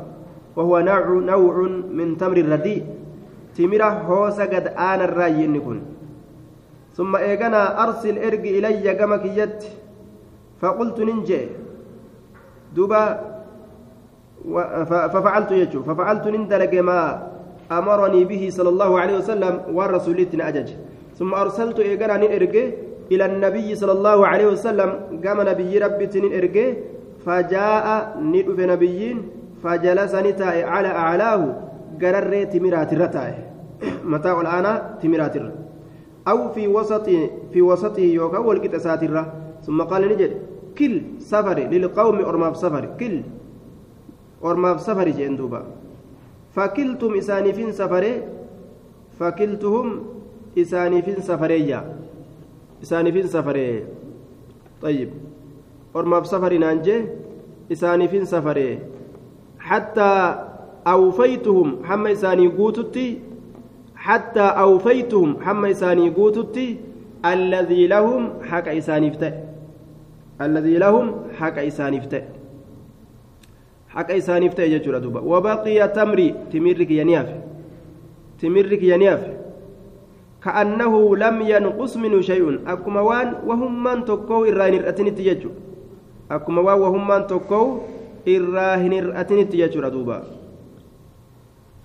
[0.57, 1.55] وهو نوع نوع
[1.91, 2.83] من تمر الرديء.
[3.59, 5.79] تمر هوس قد آن الرأي إن كن.
[6.97, 9.61] ثم إيقنا أرسل إرق إلي قمك يد
[10.61, 11.43] فقلت ننجي.
[12.77, 13.03] دوبا
[15.13, 15.81] ففعلت يجو.
[15.83, 17.01] ففعلت نندلق ما
[17.73, 20.19] أمرني به صلى الله عليه وسلم والرسول
[20.51, 20.69] أجج.
[21.19, 22.65] ثم أرسلت إيقنا نرقي
[23.13, 24.91] إلى النبي صلى الله عليه وسلم
[25.25, 26.67] قام نبي ربي تنين إرقي
[27.27, 27.87] فجاء
[28.33, 29.17] ندف نبيين
[29.63, 31.43] فجلس نتاء على أعلاه
[32.03, 33.33] قرر تمرات الرتاء
[34.13, 34.67] متاع الآن
[35.03, 35.53] تمرات الر
[36.31, 37.07] أو في وسط
[37.53, 39.27] في وسطه يوكا والكتسات الر
[39.67, 40.33] ثم قال نجد
[40.79, 43.17] كل سفر للقوم أرماب سفر كل
[44.45, 45.63] أرماب سفر جندوبا
[46.55, 48.15] فكلتم إسانفين سفري؟
[49.19, 49.87] فكلتهم
[50.59, 51.81] إسانفين سفريا
[52.83, 53.85] إسانفين سفري.
[54.83, 55.11] طيب.
[55.97, 57.05] أرماب سفر نانجي
[57.73, 58.79] إسانفين سفري.
[59.59, 60.13] حتى
[60.87, 63.19] أوفيتهم حما إساني قوتتي
[64.01, 66.77] حتى أوفيتهم حما إساني قوتتي
[67.21, 69.45] الذي لهم حق إساني فتأ.
[70.41, 72.25] الذي لهم حق إساني فتأ.
[73.89, 75.21] حق إساني فتأ يجور دوبا.
[75.21, 77.29] وبقي تمري تمرك ينياف.
[78.41, 79.23] تمرك ينياف.
[80.45, 82.65] كأنه لم ينقص منه شيء.
[82.73, 85.51] أكما وان وهم من تكو إراهن الأتني تيجو
[86.31, 87.63] أكما وهم من تكو
[88.25, 90.40] إراهن الأتني تيجو دوبا.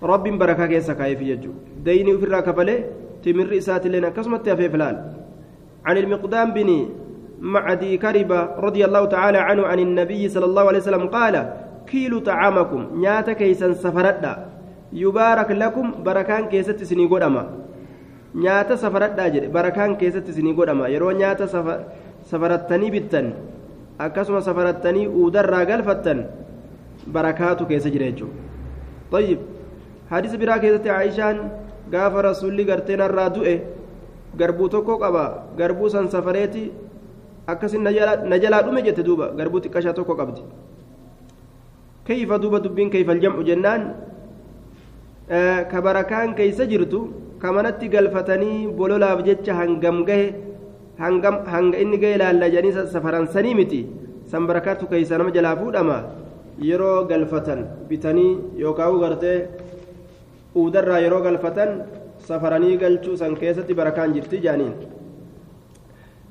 [0.02, 1.52] رب بركة كيسا كيف يجو
[1.84, 2.84] ديني في الراكبلة
[3.24, 4.96] تمر إسات لنا كسمت في فلال
[5.86, 6.88] عن المقدام بن
[7.40, 11.34] معدي كربة رضي الله تعالى عنه عن النبي صلى الله عليه وسلم قال
[11.86, 14.32] كيلو طعامكم نياتا كيسا سفردا
[14.92, 17.66] يبارك لكم بركان كيست سني قدما
[18.36, 20.88] nyaata safaradhaa jedhe barakaan keessatti isinii godhama.
[20.92, 21.48] Yeroo nyaata
[22.30, 23.32] safarattanii bittan
[23.98, 26.24] akkasuma safarattanii uudarraa galfattan
[27.12, 29.36] barakaatu keessa jira jechuudha
[30.10, 31.38] hadisa biraa keessatti aayishaan
[31.94, 33.54] gaafa rasuulli garteen irraa du'e
[34.40, 35.24] garbuu tokko qaba
[35.58, 36.64] garbuu san safareeti
[37.46, 40.42] akkasin na jalaa dhume jette duuba garbuu xiqqashaa tokko qabdi
[42.06, 43.82] kayfa duuba dubbiin kayfa aljam'u jennaan
[45.70, 47.00] ka barakaan keeysa jirtu
[47.42, 50.26] kamanatti galfatanii bololaaf jecha hangam gahe
[50.98, 53.80] hangam hanga inni gahe laallajanii safaransanii miti
[54.30, 55.98] san barakaatu keeysa nama jalaa fuudhama
[56.68, 58.30] yeroo galfatan bitanii
[58.62, 59.38] yookaan gartee
[60.56, 61.70] uudarraa yeroo galfatan
[62.28, 64.76] safaranii galchuu san keessatti barakaan jirti jaaniin.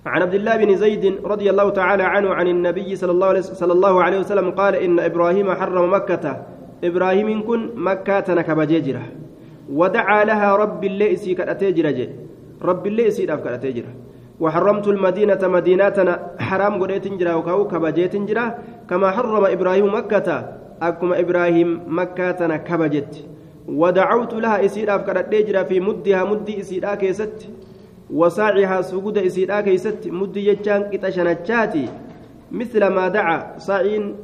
[0.06, 3.74] عن عبد الله بن زيد رضي الله تعالى عنه عن النبي صلى الله عليه, صلى
[3.74, 6.26] الله عليه وسلم قال إن إبراهيم حرم مكة.
[6.84, 9.04] إبراهيم كن مكة نكبجيجرة
[9.74, 12.00] ودعا لها رب الليسي كالأتيجرة
[12.62, 13.92] رب داف كالأتيجرة
[14.40, 18.46] وحرمت المدينة مدينتنا حرام قريت جرا وكاو كبجيت جرا
[18.90, 20.30] كما حرم إبراهيم مكة.
[20.82, 23.14] أكما إبراهيم مكة كبجت
[23.68, 27.50] ودعوت لها إسيرا فكرت جرا في مدها مدي إسيرا كيست
[28.14, 31.90] وساعها سجود إسيرا كيست مدي يجان كتا شنجاتي
[32.52, 34.16] مثل ما دعا ساعين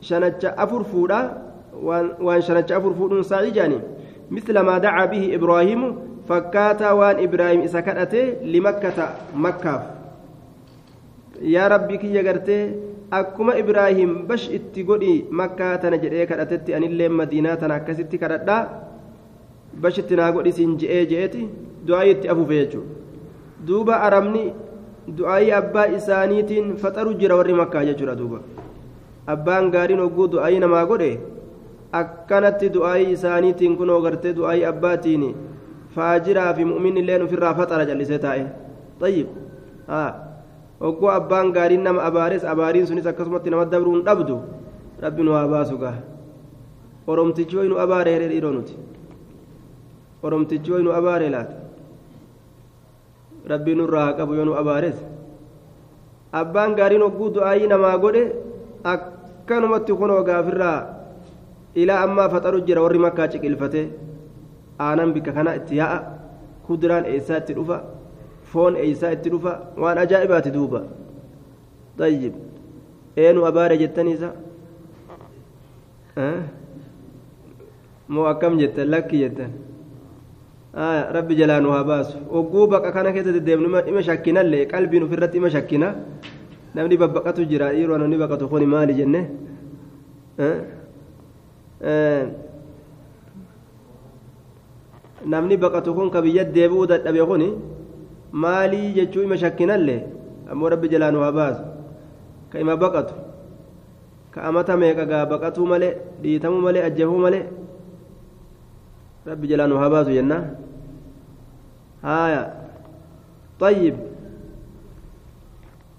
[0.00, 1.20] شنجا أفر فودا
[2.20, 3.78] وان شنجا أفر فودون ساعي جاني.
[4.30, 7.80] مثل ما دعا به إبراهيم فكاتا وان إبراهيم إسا
[8.42, 8.98] لمكة
[9.36, 9.86] مكة.
[11.42, 17.56] يا ربي كي يغرتي akkuma ibraahim bash itti godhi makkaa tana jedhee kadhatetti anillee madiinaa
[17.62, 18.62] tana akkasitti kadhadhaa.
[19.82, 21.42] Bash itti naa godhi siin je'ee je'eeti.
[21.86, 22.88] Du'aayii itti afuufe jechuudha.
[23.66, 24.44] Duuba arabni
[25.18, 28.40] du'aayii abbaa isaaniitiin faxaru jira warri makkaa jechuudha duuba.
[29.36, 31.12] Abbaan gaariin hogguu du'aayii namaa godhe
[32.00, 35.24] akkanatti du'aayii isaaniitiin kunoo gartee du'aayii abbaatiin
[35.94, 38.44] faajiraa fi mu'minni illeen ofirraa faxara jallisee taa'e.
[39.00, 39.28] Xayyib
[39.86, 40.10] haa
[40.88, 44.36] oggoo abbaan gaariin nama abaares abaariin sunis akkasumatti nama dabruu hin dhabdu
[45.04, 45.96] rabbi nu haa baasu gaa
[47.06, 48.74] oromtichi way nu abaare here dhiiroo nuti
[50.26, 51.56] oromtichi way nu abaare laata
[53.52, 54.98] rabbi nurraa haa qabu yoo nu abaares
[56.40, 58.22] abbaan gaariin ogguu du'aayii namaa godhe
[58.92, 60.78] akkanumatti kunoo gaafirraa
[61.82, 63.82] ilaa ammaa faxaru jira warri makkaa ciqilfate
[64.86, 65.98] aanan bikka kana itti yaa'a
[66.66, 67.76] kuduraan eessaa itti dhufa
[68.84, 70.80] eeysaa itti dhufa waan ajaa'ibaati duuba
[71.98, 72.32] طيب
[73.16, 74.28] eenu abaare jettaniisa
[78.08, 79.50] moo akkam jettan lakki jettan
[81.16, 85.50] rabbi jalaa nu haa baasu ogguu baqa kana keessa deddeemnu ima shakkinallee qalbiin ofirratti ima
[85.56, 85.88] shakkina
[86.74, 89.20] namni babbaqatu jira dhiiroo namni baqatu kuni maali jenne
[95.26, 97.48] namni baqatu kun ka biyya deebi'uu dadhabe kuni
[98.32, 100.00] maalii jechuu ima shakkinallee
[100.50, 101.62] ammoo rabbi jalaa nu haa baasu
[102.52, 103.14] ka ima baqatu
[104.34, 105.92] ka amata meeqa gaa baqatuu malee
[106.22, 107.44] dhiitamuu malee ajjafuu malee
[109.26, 110.38] rabbi jalaa nu haa baasu jenna
[112.02, 112.42] haaya
[113.62, 113.94] طيب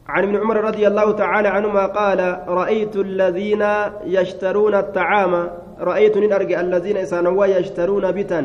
[0.07, 3.63] عن ابن عمر رضي الله تعالى عنهما قال رأيت الذين
[4.05, 8.39] يشترون الطعام رأيت أرجع الذين إسانوا يشترون بتا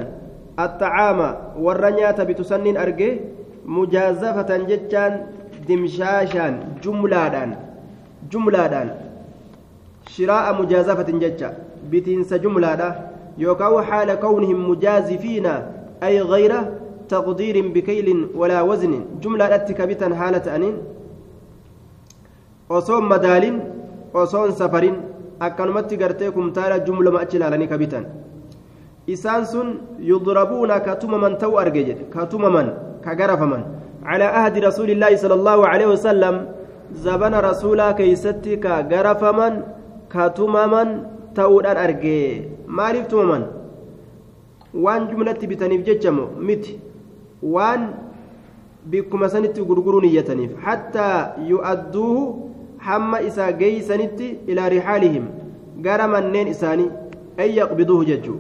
[0.59, 3.15] الطعام والرنيات بتسنين أرجع
[3.77, 5.15] mujaazafatan jechaan
[5.69, 6.55] dimshaashaan
[6.85, 7.51] jumlaadhaan
[8.33, 8.91] jumlaadhaan
[10.15, 11.51] shiraa'a mujaazafatin jecha
[11.91, 12.89] bitiinsa jumlaadha
[13.45, 15.53] yookaan haala kawnihim mujaazifiina
[16.09, 16.61] ay gayra
[17.13, 20.77] taqdiirin bikaylin walaa waznin jumlaadhatti kabitan haala ta'aniin
[22.79, 23.61] osoon madaalin
[24.23, 24.97] osoon safarin
[25.49, 28.05] akkanumatti gartee kumtaala jumlama achi ilaalanii kabitan
[30.85, 33.63] ka tumaman ta'u arge jedhe ka tumaman كجرفمن
[34.05, 36.35] على عهد رسول الله صلى الله عليه وسلم
[37.07, 39.53] زبن رسولا كيستي كجرفمن
[40.13, 40.89] كتممن
[41.39, 42.21] تودان أرجي
[42.69, 43.45] maaliif tumaman
[44.85, 46.77] waan jumlatti bitaniif jechamoo miti
[47.55, 47.83] waan
[48.91, 52.23] bikkuma sanitti gurguruu niyyataniif hattaa yu'adduuhu
[52.89, 55.25] hamma isaa geeysanitti ilaa rixaalihim
[55.87, 56.91] gara manneen isaanii
[57.45, 58.37] an yaqbiduuhu jechuu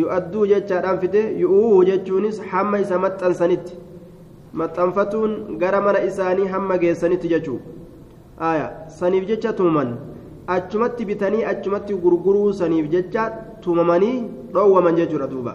[0.00, 3.74] yu'adduu jechaadhaan fide yu'uuhu jechuunis hamma isa maxxansanitti.
[4.60, 7.60] Maxxanfatuun gara mana isaanii hamma geessanitti jechuu.
[8.50, 8.66] Aya
[8.98, 9.96] saniif jecha tumaman
[10.46, 13.30] achumatti bitanii achumatti gurguruu saniif jecha
[13.62, 15.54] tumamanii dhoowwaman jechuudha duuba.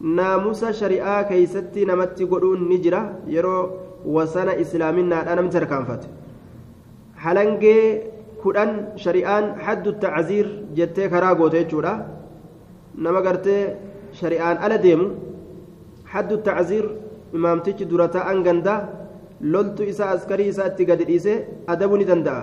[0.00, 3.02] Naamusa shari'aa keeysatti namatti godhuun ni jira.
[3.28, 3.62] Yeroo
[4.04, 6.08] wasana islaaminaadha namni tarkaanfate
[7.24, 7.84] halangee
[8.44, 8.70] kudhan
[9.04, 10.46] shari'aan haddu tacziir
[10.78, 11.92] jettee karaa goote jechuudha
[13.04, 13.76] nama gartee
[14.20, 15.06] shari'aan ala deemu
[16.12, 16.86] haddu tacziir
[17.36, 18.74] imaamtichi dura ta'an ganda
[19.52, 21.34] loltu isaa askarii isaa itti gadi dhiise
[21.72, 22.42] adabuu ni danda'a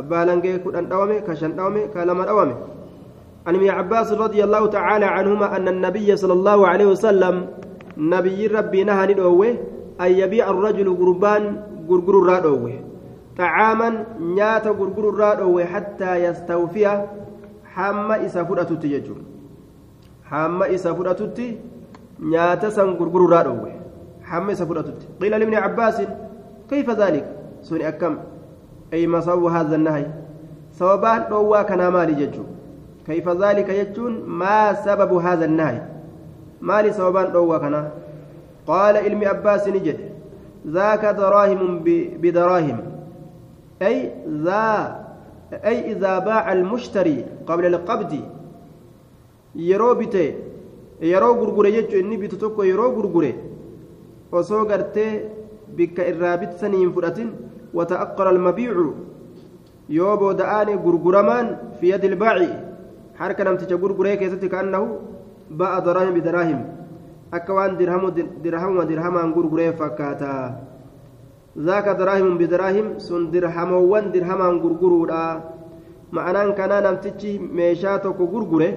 [0.00, 2.56] abbaa halangee kudhan dhawame ka shan dhawame ka lama dhawame
[3.46, 7.34] عن ابن عباس رضي الله تعالى عنهما أن النبي صلى الله عليه وسلم
[7.98, 9.46] نبي ربي نهى ندوه
[10.00, 11.42] أن يبيع الرجل قربان
[11.88, 12.72] قرقر الرادوه
[13.38, 17.06] طعاما نيات قرقر الرادوه حتى يستوفي
[17.64, 19.16] حما إسا فرأتت يجر
[20.24, 21.38] حما إسا فرأتت
[22.20, 23.72] نيات سن قرقر الرادوه
[24.22, 26.02] حما إسا فرأتت قيل لابن عباس
[26.70, 27.26] كيف ذلك؟
[27.62, 28.18] سوني أكم.
[28.92, 30.06] أي ما سوى هذا النهي؟
[30.72, 32.42] سوابان دوا كان مالي ججو
[33.06, 35.82] كيف ذلك يجون؟ ما سبب هذا النهي؟
[36.60, 37.90] مالي سببان دوا كنا
[38.66, 39.98] قال علم أباس نجد
[40.66, 41.82] ذاك دراهم
[42.22, 42.91] بدراهم.
[43.82, 43.96] أي
[44.46, 44.64] ذا
[45.52, 48.12] أي إذا باع المشتري قبل القبض
[49.70, 50.26] يرو بته
[51.12, 53.34] يرو غرغره يجو إني بتتوكو يرو غرغره
[54.32, 55.06] وسو غرتي
[55.76, 57.28] بك الرابط سنين فرأتين
[57.76, 58.74] وتأقر المبيع
[59.88, 62.48] yoo booda'aani gurguramaan fi yadi ilbaaci
[63.20, 64.86] harka namticha gurguree keessatti kaannahu
[65.60, 66.60] ba'a daraahim bidaraahim
[67.38, 70.30] akka waan dirhamuma dirhamaan gurguree fakkaata
[71.56, 75.42] zaaka daraahimun bidaraahim sun dirhamoowwan dirhamaan gurguruudha
[76.10, 78.70] ma'anaan kanaa namtichi meeshaa tokko gurgure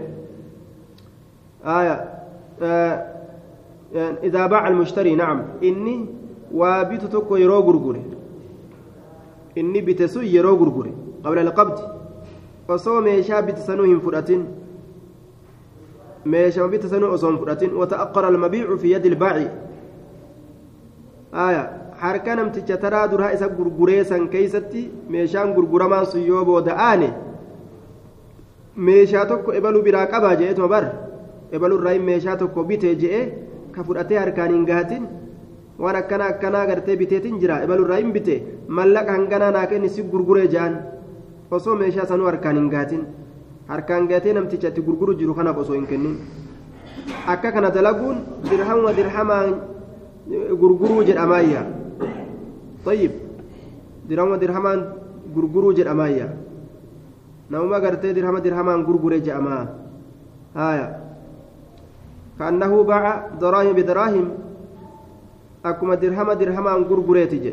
[1.65, 2.21] آية
[2.61, 3.05] آه
[4.23, 6.05] إذا باع المشتري نعم إني
[6.53, 8.03] وابيت تكو يرو غرغري
[9.57, 11.79] إني بتسو يرو غرغري قبل القبض
[12.67, 14.45] osoo meeshaa bitisanuu hin fudhatin
[16.25, 19.45] meeshaa bitisanuu osoo hin fudhatin wata'aqqara almabiicu fi yadi ilbaaci
[21.45, 21.61] aya
[22.03, 27.09] harka namticha taraa duraa isa gurguree san keeysatti meeshaan gurguramaan sun yoo booda aane
[28.87, 30.85] meeshaa tokko ebaluu biraa qabaa je'etuma bar.
[31.51, 33.21] Ebalurraa meeshaa tokko bitee je'e
[33.75, 35.03] ka fudhatee harkaan hin gahatin
[35.79, 37.61] waan akkana akkanaa gartee biteetin jira.
[37.65, 38.35] Ebalurraa hin bite
[38.67, 40.73] mallaqa hanganaa naa kenni si gurguree je'an
[41.51, 43.05] osoo meeshaa sanuu harkaan hin gahatin
[43.67, 46.17] harkaan gahatee namticha itti gurguru jiru kanaaf osoo hin kennin.
[47.27, 48.17] Akka kana dalaguun
[48.49, 49.55] dirhamuma dirhamaan
[50.61, 51.61] gurguruu jedhamaayya
[52.86, 53.12] طيب
[54.10, 54.80] dirhamuma dirhamaan
[55.34, 56.28] gurguruu jedhamaayya
[57.50, 59.64] namuma gartee dirhama dirhamaan gurgure je'amaa
[60.54, 60.86] haya
[62.40, 63.04] كأنه باع
[63.36, 64.26] دراهم بدراهم
[65.60, 67.52] أكما درهم درهما غرغريتي جي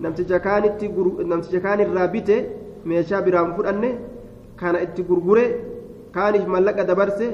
[0.00, 0.80] نمتجا كانت
[1.28, 2.36] نمتجا كان الرابطة
[2.84, 3.90] meeshaa biraan fudhanne
[4.60, 5.44] kana itti gurgure
[6.14, 7.26] kaaniif mallaqa dabarse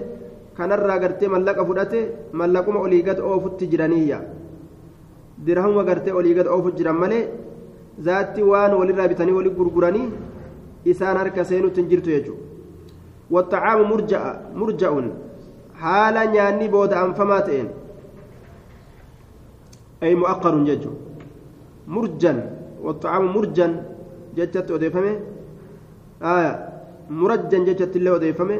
[0.56, 2.00] kanarraa gartee mallaqa fudhate
[2.40, 4.18] mallaquma olii gad oofutti jiraniyya
[5.45, 7.23] dirhamuma gartee olii gad oofu jiran malee
[8.05, 10.07] zaatti waan walirraa bitanii wali gurguranii
[10.91, 12.41] isaan harka seenutti hin jirtu jechuudha.
[13.31, 15.07] Wattacaamu murja'a murja'un
[15.83, 17.69] haala nyaanni booda anfamaa ta'een.
[20.01, 20.99] Ay mu'aqqarun jechuudha.
[21.95, 22.39] Murjan
[22.85, 23.73] wattacaamu murjan
[24.35, 25.11] jechatti odeeffame
[27.21, 28.55] murajjan jechatti illee odeeffame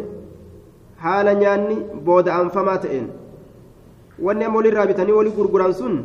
[1.04, 1.76] haala nyaanni
[2.08, 3.08] booda anfamaa ta'een.
[4.26, 5.96] Wanni amma walirraa bitanii walii gurguran sun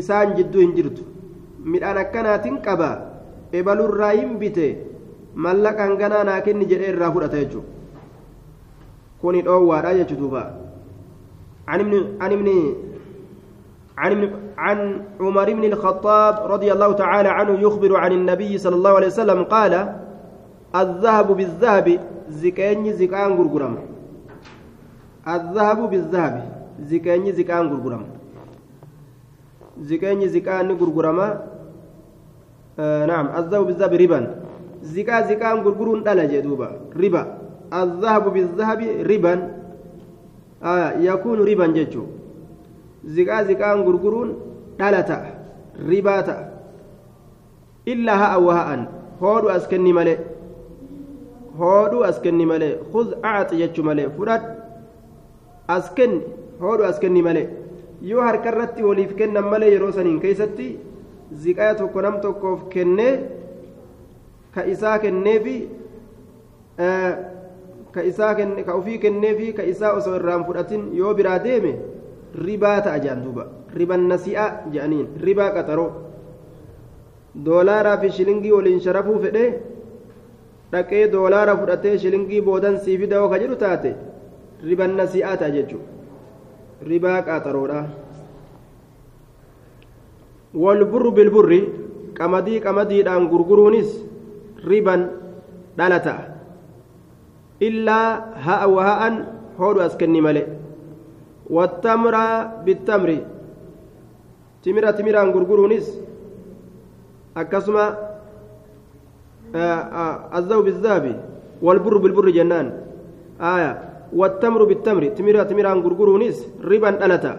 [0.00, 1.06] isaan jidduu hin jirtu
[1.74, 2.90] midhaan akkanaatiin qaba
[3.60, 4.66] ebalurraa hin bite
[5.46, 7.72] mallaqa hanganaa naa kenni jedhee irraa fudhata jechuudha
[9.24, 10.44] kuni dhoowwaadha jechuudha duuba
[11.68, 11.80] عن
[12.32, 12.74] ابن
[13.98, 19.06] عن عن عمر بن الخطاب رضي الله تعالى عنه يخبر عن النبي صلى الله عليه
[19.06, 19.94] وسلم قال
[20.76, 23.78] الذهب بالذهب زكاني زكان غرغرم
[25.28, 26.48] الذهب بالذهب
[26.80, 28.04] زكاني زكان غرغرم
[29.82, 31.20] زكاني زكان غرغرم
[32.78, 34.20] آه نعم الذهب بالذهب ربا
[34.82, 37.22] زكا زكان غرغرون دلا جدوبا ربا
[37.74, 39.34] الذهب بالذهب ربا
[40.62, 42.04] آه يكون ربا ججو
[43.06, 44.30] ziqaa ziqaan gurguruun
[44.78, 45.32] dhala ta'a
[45.88, 46.44] ribaa ta'a
[47.92, 48.86] illaa ha'a waha'an
[49.20, 50.18] hoodhu as kenni malee
[51.58, 54.46] hoodhu as kenni malee khuz acxi jechu malee fudhadh
[55.76, 56.20] as kenni
[56.60, 57.46] hoodhu as kenni malee
[58.10, 60.68] yoo harka irratti waliif kennan malee yeroo saniin keeysatti
[61.44, 63.12] ziqaa tokko nam tokkoof kennee
[64.54, 65.56] ka isaa kenneefi
[67.94, 71.72] ka isaa kenne ka ufii kenneefi ka isaa osoo irraan fudhatin yoo biraa deeme
[72.46, 73.44] ribaa ta'a jedhan duuba
[73.78, 75.90] riban nasi'a jedhaniin ribaa qaxaroo
[77.46, 79.50] doolaaraa fi shilingii waliin sharafuu fedhee
[80.72, 83.90] dhaqee doolaara fudhatee shilingii boodan sii fida yoo ka jedhu taate
[84.70, 85.86] riban nasi'aa ta'a jechuudha
[87.28, 87.80] qaxaroodha
[90.54, 91.60] walburru bilburri
[92.18, 93.90] qamadii qamadiidhaan gurguruunis
[94.68, 95.10] riban
[95.78, 96.24] dhala ta'a
[97.60, 99.14] illaa ha'a waha'an
[99.58, 100.64] hoodhu as kenni malee
[101.44, 102.16] والتمر
[102.64, 103.10] بالتمر
[104.64, 105.86] تمرة تمرة غرغرونيس
[107.36, 107.84] أكسما
[110.38, 111.04] الذهب بالذهب
[111.62, 112.66] والبر بالبر جنان
[113.40, 116.38] آية والتمر بالتمر تمرة تمرة غرغرونيس
[116.70, 117.32] ربا ألتا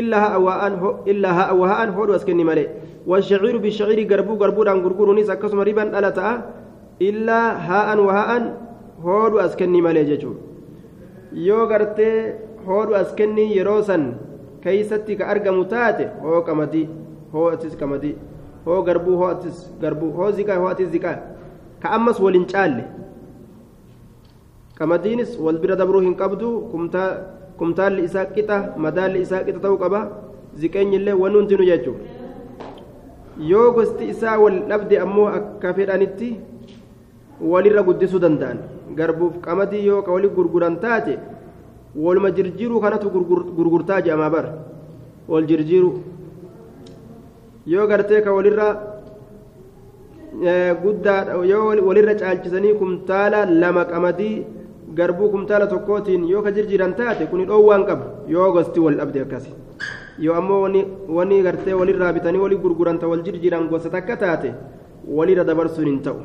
[0.00, 0.72] إلا ها وهان
[1.10, 2.66] إلا ها وهان هو أسكني مالي
[3.10, 6.28] والشعير بالشعير غربو غربو دان غرغرونيس أكسما ربا ألتا
[7.08, 7.38] إلا
[7.68, 8.30] هاء وهاء
[9.04, 10.32] هو أسكني مالي ججو
[11.34, 12.34] yoo gartee
[12.66, 14.02] hoodhu as kennii yeroo san
[14.62, 16.88] keeysatti ka argamu taate hoo qamadii
[17.32, 18.14] hoo atis qamadii
[18.66, 21.16] hoo garbuu hoo atis garbuu hoo ziqaa hoo atis ziqaa
[21.82, 22.84] ka ammas waliin caalle
[24.78, 26.48] qamadiinis wal bira dabruu hin qabdu
[27.58, 30.00] kumtaalli isaa qixa madaalli isaa qixa ta'uu qaba
[30.62, 31.96] ziqeenyillee wanni hundinu jechuu
[33.50, 36.28] yoo gosti isaa wal dhabde ammoo akka fedhanitti
[37.52, 38.58] walirra guddisuu danda'an
[38.98, 41.14] garbuuf qamadii yoo wali gurguran taate
[42.04, 43.10] waluma jirjiiruu kanatu
[43.58, 44.46] gurgurtaa jedhamaa bar
[45.32, 45.94] wal jirjiiruu
[47.74, 48.66] yoo gartee ka walirra
[50.82, 51.20] guddaa
[51.52, 54.36] yoo walirra caalchisanii kumtaala lama qamadii
[54.98, 59.50] garbuu kumtaala tokkootiin yoo ka jirjiran taate kuni dhoowwaan qabu yoo gosti wal dhabde akkasi
[60.26, 60.62] yoo ammoo
[61.16, 64.50] wani gartee walirraa bitanii wali gurguranta wal jirjiran gosa takka taate
[65.18, 66.20] walirra dabarsuun hin ta'u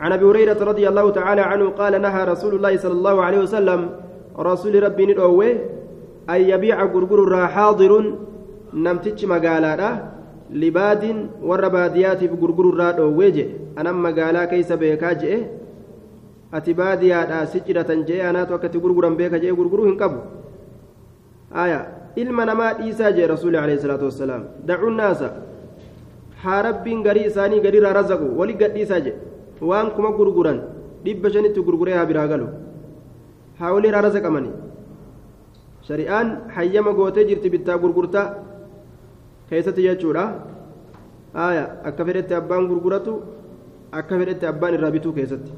[0.00, 3.80] عن ابي هريره رضي الله تعالى عنه قال نهى رسول الله صلى الله عليه وسلم
[4.38, 5.46] رسول ربي ندعوه
[6.30, 7.92] أن يبيع غرغر حاضر
[8.74, 10.00] نمتج مقالا
[10.50, 11.04] لباد
[11.42, 13.46] والرباديات بغرغر الراد ويجي
[13.78, 15.59] أنا مقالا كيس بيكا جئ
[16.52, 20.18] ati baadiyaadha si cidhatan jee anaatu akkatti gurguran beeka jee gurguruu hin qabu.
[21.62, 21.78] Aya
[22.16, 25.28] ilma namaa dhiisaa jee rasuuli alayhi salaatu wassalaam dacuu naasa
[26.42, 29.14] haa rabbiin garii isaanii gadiirraa razaqu wali gadhiisaa jee
[29.70, 30.58] waan kuma gurguran
[31.04, 32.46] dhibba shanitti gurguree haa biraa galu.
[33.58, 34.54] Haa walirraa razaqamanii.
[35.88, 38.26] Shari'aan hayyama gootee jirti bittaa gurgurtaa
[39.50, 40.24] keessatti jechuudha.
[41.34, 43.12] Aya akka fedhetti abbaan gurguratu
[43.98, 45.52] akka fedhetti abbaan irraa bituu keessatti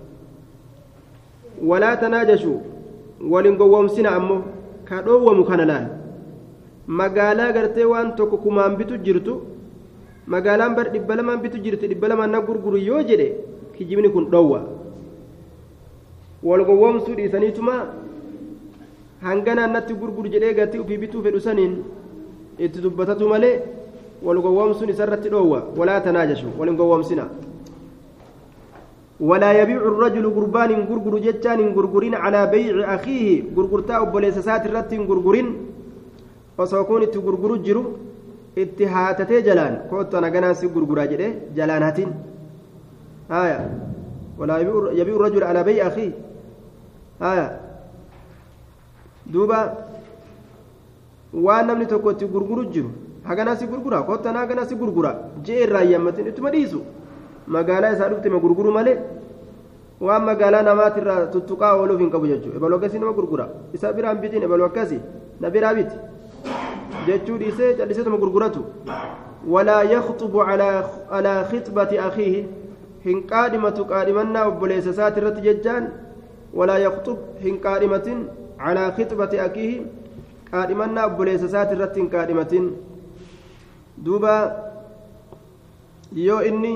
[8.78, 9.40] bitu jirtu
[10.26, 13.28] magaalaan bar dhibba lamaan bitu jirti dhibba lamaan na gurguru yoo jedhe
[13.76, 14.61] kijibni kun dhoowwa
[16.42, 17.74] wal gowwoomsuu dhiisaniituma
[19.22, 21.74] hanganaan natti gurguru jedhee gatii ufii bituu fedhu saniin
[22.59, 23.61] itti dubbatatu malee
[24.26, 27.24] wal gowwoomsuun isarratti dhoowwa walaa tanaajashu waliin gowwoomsina
[29.28, 33.54] ولا يبيع الرجل قربان غرغر جتان غرغرين على بيع أخيه.
[33.56, 35.48] غرغرتا أبوليس سات الرت غرغرين.
[36.58, 37.82] وسوكون تغرغر جرو.
[38.58, 39.72] اتهاتتي جلان.
[39.90, 41.28] كوت أنا جناس غرغرا جده.
[41.56, 42.10] جلان هاتين.
[43.30, 43.58] آية.
[44.38, 44.58] ولا
[44.98, 46.12] يبيع, الرجل على بيع أخيه.
[47.22, 47.46] آية.
[49.32, 49.60] دوبا.
[51.32, 52.90] waan namni tokko itti gurguru jiru
[53.24, 56.80] hagana si gurgura kottan hagana si gurgura jee irraa yammatin ittuma dhiisu
[57.47, 58.97] magaalaa isaa dhufte ma gurguru malee
[60.07, 64.43] waan magaalaa namaatirraa tuttuqaa ooluuf hin qabu jechuudha ebaloo akkasii nama gurgura isa biraan bitiin
[64.49, 65.01] ebaloo akkasii
[65.40, 65.97] na biraa biti
[67.07, 68.64] jechuu dhiisee calliseetuma gurguratu
[69.55, 72.40] walaa yakxubu calaa khixbati akiihi
[73.07, 75.88] hin qaadhimatu qaadhimannaa obboleessa isaati irratti jechaan
[76.61, 78.18] walaa yakxub hin qaadhimatin
[78.64, 79.76] calaa khixbati akiihi
[80.51, 82.68] qaadhimannaa obboleessa isaati irratti hin qaadhimatin
[84.09, 84.34] duuba
[86.26, 86.72] yoo inni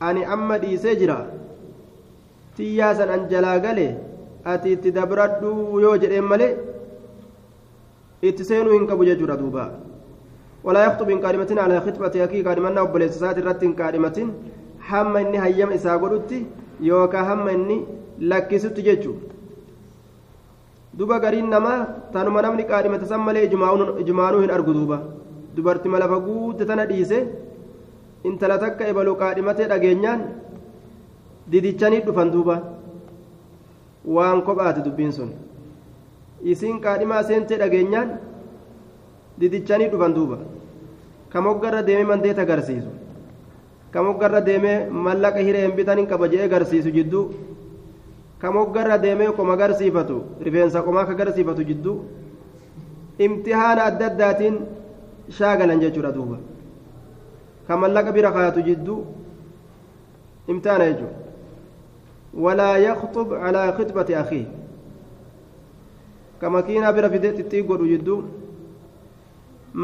[0.00, 1.18] ani amma dhiisee jira
[2.56, 3.86] tiyyaa san an jalaa gale
[4.52, 6.52] ati itti dabradhu yoo jedheen malee
[8.22, 9.64] itti seenuu hin qabu jechuudha duuba
[11.24, 14.28] qaadhimatin alaa khixbati akii qaadhimannaa obboleessa isaati irratti hin qaadhimatin
[14.90, 16.38] hamma inni hayyama isaa godhutti
[16.90, 17.78] yookaan hamma inni
[18.32, 19.34] lakkisutti jechuudha
[20.98, 21.78] duba gariin namaa
[22.12, 24.98] tanuma namni qaadhimate san malee ijumaanuu hin argu duuba
[25.56, 27.18] dubartii malafa guutte tana dhiise
[28.28, 30.20] intala takka ebaluu qaadhimatee dhageenyaan
[31.52, 32.56] didichanii dhufan duuba.
[34.14, 35.30] Waan kophaati dubbiin sun.
[36.52, 38.08] Isiin qaadhimaa seentee dhageenyaan
[39.40, 40.38] didichanii dhufan duuba.
[41.32, 42.90] Kamoggarra deemee mandeeta agarsiisu?
[43.92, 47.24] Kamoggarra deemee mallaqa hiree hin bitaniin qaba jedhee agarsiisu jidduu
[48.40, 50.16] kamoggarra deemee qoma agarsiifatu
[50.46, 51.94] rifeensa qomaa agarsiifatu jidduu
[53.26, 54.56] imtihaana adda addaatiin
[55.38, 56.36] shaagalan jechuudha duuba
[60.48, 61.14] imtihaana jechuudha
[62.44, 64.46] walaa yakxub calaa khitbati akhiih
[66.40, 68.20] ka makiinaa bira fidee xixxii godhu jidduu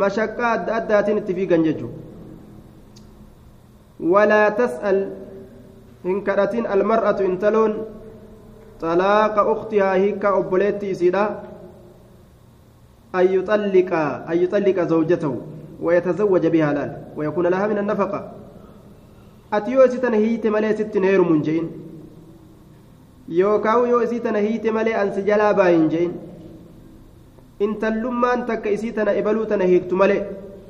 [0.03, 1.99] mashaqqaa adda addaatiin itti fiigan jechuudha
[4.15, 5.01] walaa tas'al
[6.05, 7.75] hin kadhatin almar'atu intaloon
[8.83, 11.25] طلاق أختها هيك أبوليتي إسيدا
[13.15, 13.93] أن يطلق
[14.31, 15.35] أن يطلق زوجته
[15.83, 18.21] ويتزوج بها لال ويكون لها من النفقة.
[19.53, 21.65] أتيو ستنا هيت ملي ست نير منجين
[23.29, 26.13] يوكاو يو ستنا هيت ملي أن سجلا باين جين؟
[27.63, 30.19] إن تلمان تك إسيتنا إبلو تنا هيكت ملي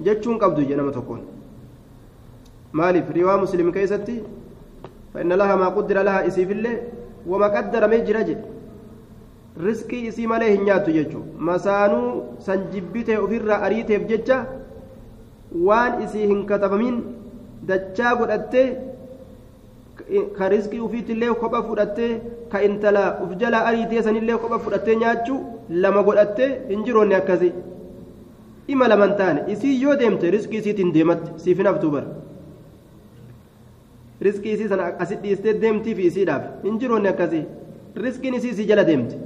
[0.04, 1.20] جتشون قبضو جنم تكون.
[2.72, 4.22] مالف روا مسلم كيستي؟
[5.14, 6.76] فإن لها ما قدر لها إسيف الله
[7.26, 8.36] jedhe
[9.64, 14.36] riskii isii malee hin nyaattu jechuun masaanuu san jibbitee ofirraa ariiteef jecha
[15.68, 16.96] waan isii hin katabamin
[17.68, 18.66] dachaa godhattee
[20.38, 22.12] ka riskii ufiitillee kopha fudhattee
[22.52, 25.38] ka intala uf jalaa ariitee sanillee kopha fudhattee nyaachuu
[25.84, 27.52] lama godhattee hin jiroonne akkasii
[28.74, 32.06] ima laman taane isii yoo deemte riskii isiitiin deematte siif hin haftuu bara.
[34.26, 37.44] riskii isii sana asit dhiistee deemtii fi isiidhaaf hin jiroonni akkasii
[38.04, 39.16] riskiin isii isii jala deemti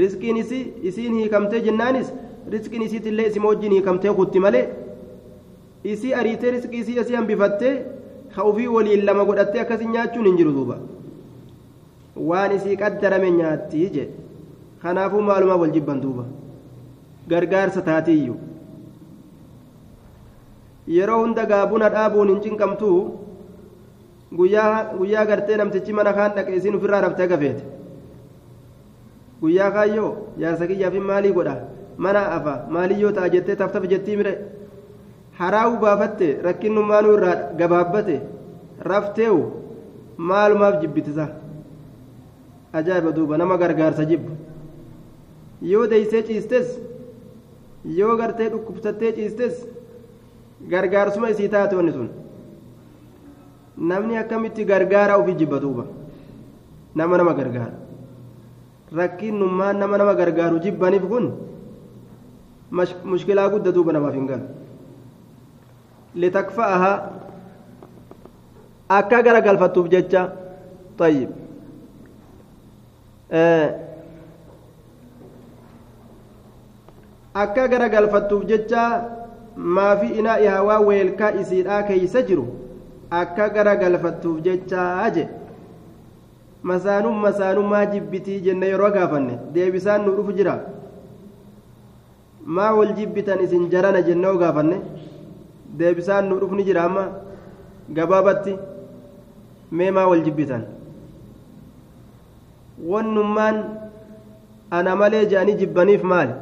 [0.00, 2.12] riskiin isii isiin hiikamtee jennaanis
[2.54, 4.64] riskiin isiitillee isii wajjin hiikamtee kutti malee
[5.84, 7.74] isii ariitee riskii isii asii hambifattee
[8.34, 10.76] ka ufii waliin lama godhattee akkasin nyaachuun hin jiru duuba.
[12.16, 14.08] Waan isii qaddarame nyaattii je
[14.82, 16.24] kanaafuu maalumaa wal jibban duuba.
[17.28, 18.36] Gargaarsa taatiiyyu
[20.96, 23.00] yeroo hunda gaabuna dhaabuun hin cinqamtuu?
[24.36, 27.64] Guyyaa gartee namtichi mana kaan dhaqe isiin ofirraa raftee gafeete.
[29.40, 31.56] Guyyaa kaayyoo jaarsa kiyyaafin maalii godha.
[31.96, 34.32] Mana afa maaliyyoo ta'a jettee taftaf jettii mire
[35.40, 38.16] haraa'u baafatte rakkinnummaanuu irraa gabaabbate
[38.92, 39.42] rafteewu
[40.30, 41.26] maalumaaf jibbitisa
[42.80, 44.32] ajaa'iba duuba nama gargaarsa jibbu
[45.72, 46.68] yoo deeysee ciistes
[47.98, 49.54] yoo gartee dhukkubsattee ciistes
[50.72, 52.08] gargaarsuma isii taate wanni sun.
[53.90, 55.84] Namni akkamitti gargaara ofii jibba duuba?
[56.94, 57.74] Nama nama gargaara.
[58.96, 61.26] Rakkinnummaan nama nama gargaaru jibbaniif kun
[63.04, 64.46] mushkilaa gudda duuba namaaf hin galu
[66.23, 66.97] litakfa'ahaa
[68.99, 70.21] akka gara galfattuuf jecha
[70.97, 71.29] طيب
[77.33, 78.81] akka gara galfattuuf jecha
[79.75, 82.45] maafi inaa'ihaa waa weelkaa isiidhaa keeysa jiru
[83.21, 85.25] akka gara galfattuuf jechaa je
[86.71, 90.55] masaanum masaanummaa jibbitii jenne yeroo gaafanne deebisaan nu dhufu jira
[92.57, 94.77] maa wal jibbitan isin jarana jennee gaafanne
[95.78, 97.04] Deebisaan nu dhufni jira amma
[97.96, 98.52] gabaabatti
[99.76, 100.62] mee maa wal jibbitan
[102.90, 103.56] wannummaan
[104.78, 106.34] ana malee je'anii jibbaniif maali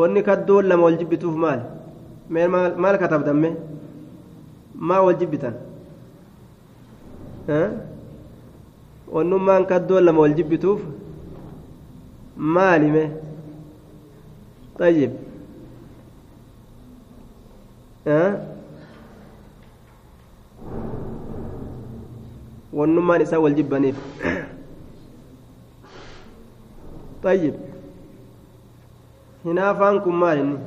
[0.00, 1.62] wanni kaddoon lama wal jibbituuf maali
[2.36, 2.46] mee
[2.84, 3.50] maal katabdamme
[4.90, 5.54] maa wal jibbitan
[9.14, 10.80] wannummaan kaddoon lama wal jibbituuf
[12.56, 13.08] maali mee
[14.78, 15.10] طيب
[22.73, 23.97] wannummaan isaa wal jibbaniif
[27.23, 27.55] طيب
[29.45, 30.57] hinaafaan kun maal inni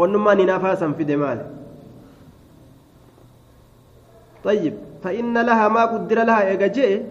[0.00, 1.40] wannummaan hinaafaa san fide maal
[4.44, 7.02] طيب فإن لها ما قدر لها إيجاجي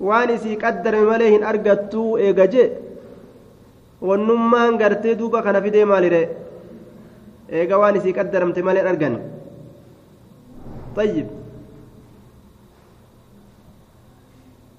[0.00, 2.64] waan isii qaddarame malee hin argattuu eegaje
[4.08, 6.22] wannummaan gartee duuba kana fidee maalire
[7.51, 9.19] eega waan isii qaddaramte malee argan.
[10.95, 11.27] Tayyib.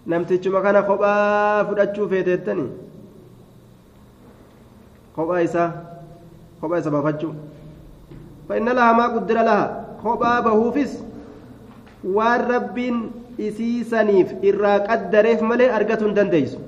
[0.07, 2.67] Namtichuma kana kophaa fudhachuu feeteettani?
[5.17, 5.69] Kophaa isaa
[6.61, 7.33] kophaa isa baafachuu.
[8.49, 9.67] Fa'inna laha maa guddira laha?
[10.03, 10.97] Kophaa bahuufis
[12.17, 12.97] waan rabbiin
[13.39, 16.59] isii saniif irraa qaddareef malee argatuu hin dandeeysu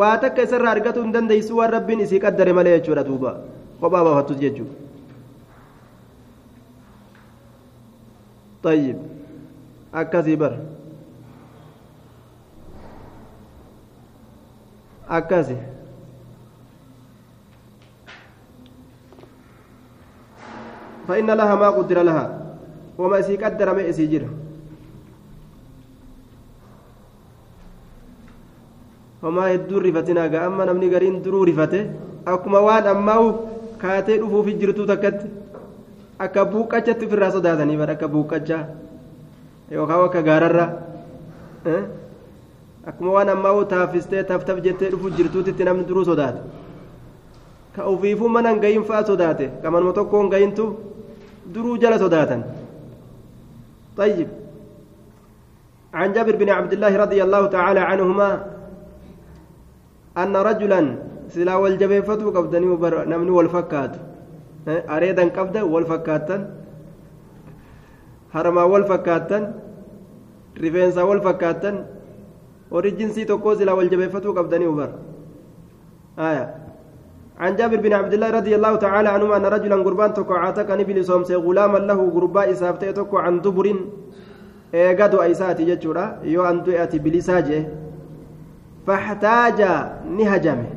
[0.00, 3.32] waa takka isarraa argatuu hin dandeeysu waan rabbiin isii qaddare malee jechuudha duuba.
[3.80, 4.88] Kophaa baafattus jechuudha
[8.62, 8.98] طيب
[9.94, 10.54] akkasii bar
[15.08, 15.56] akkasi
[21.08, 22.26] فإن لها ما قدر لها
[23.00, 24.28] وما إسي قدر ما إسي جرى
[29.48, 31.80] hedduu rifatinaa ga'a amma namni gariin duruu rifate
[32.32, 35.26] akkuma waan ammaa'u kaatee dhufuufi jirtu takkatti
[36.26, 38.62] akka buuqqachatti ofirraa sodaatanii bara akka buuqqachaa
[39.76, 40.66] yookaan akka gaararra
[42.90, 46.40] akkuma waan ammaa'u taaffistee taftaf jettee dhufu jirtuutitti namni duruu sodaata
[47.76, 50.64] ka ofiifuu mana hin gahin fa'aa sodaate qamanuma tokko hin gahintu
[51.54, 52.42] duruu jala sodaatan
[53.98, 54.28] طيب
[55.94, 58.30] عن جابر بن عبد الله رضي الله تعالى عنهما
[60.22, 60.80] أن رجلا
[61.28, 63.92] سلا والجبيفة قبضني وبر نمني والفكات.
[64.68, 66.36] أريدا قبض والفكاتا
[68.34, 69.38] هرما والفكاتا
[70.62, 71.86] رفينسا والفكاتا
[72.70, 74.90] ورجنسي تقو سلا والجبيفة قبضني وبر.
[76.18, 76.54] آية.
[77.38, 81.02] عن جابر بن عبد الله رضي الله تعالى عنهما أن رجلا قربان تكو عاتق نبي
[81.02, 83.66] سومسي غلاما له قرباء إسافتي تكو عن دبر
[84.74, 86.18] إيقادو أيساتي جتشورا.
[86.22, 87.60] يو أن تؤتي بلساجه.
[88.86, 89.60] فاحتاج
[90.18, 90.70] نهجمه.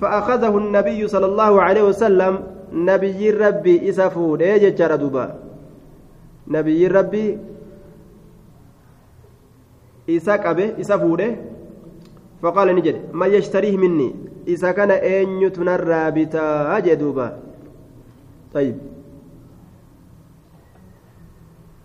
[0.00, 2.42] فأخذه النبي صلى الله عليه وسلم
[2.72, 5.34] نبي ربي إسفود يجتر دوبا.
[6.48, 7.38] نبي ربي
[10.10, 11.36] إسا قبه إسفود
[12.42, 14.14] فقال نجد ما يشتريه مني؟
[14.48, 16.80] إسا كان أين يتنرى بتا
[18.54, 18.76] طيب.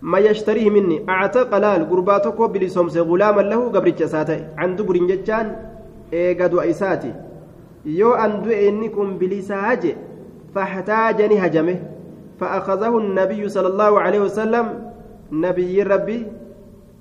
[0.02, 5.46] ما يشتريه مني؟ أعتق لال قرباتك بلسومس غلاما له قبرتش ساتي عن دبر جتان
[7.86, 9.96] إيقاد أيساتي يو أن إنكم بلساج
[10.54, 11.82] فاحتاجني هجمه
[12.40, 14.90] فأخذه النبي صلى الله عليه وسلم
[15.32, 16.26] نبي ربي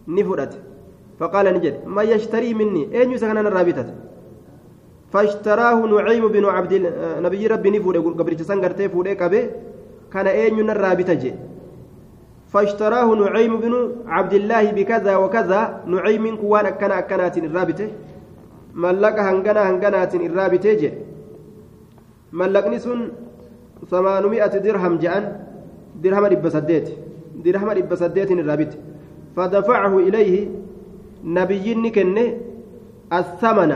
[0.07, 0.57] نفرت
[1.19, 3.85] فقال نجد ما يشتري مني أين يسكن الرابطة
[5.11, 6.73] فاشتراه نعيم بن عبد
[7.19, 9.49] نبي ربي نفور قبرت سنغرتي فوري كبه
[10.13, 11.33] كان أين الرابطة جي
[12.47, 17.87] فاشتراه نعيم بن عبد الله بكذا وكذا نعيم كوان أكنا أكنات الرابطة
[18.75, 20.91] ملك هنغنا هنغنات الرابطة جي
[22.33, 22.99] ملكني سن
[23.91, 25.23] ثمانمائة درهم جان
[26.03, 26.87] درهم رب سديت
[27.45, 28.77] درهم رب سديت الرابطة
[29.35, 30.33] فدفعه إليه
[31.23, 32.27] نبي كنه
[33.13, 33.71] الثمن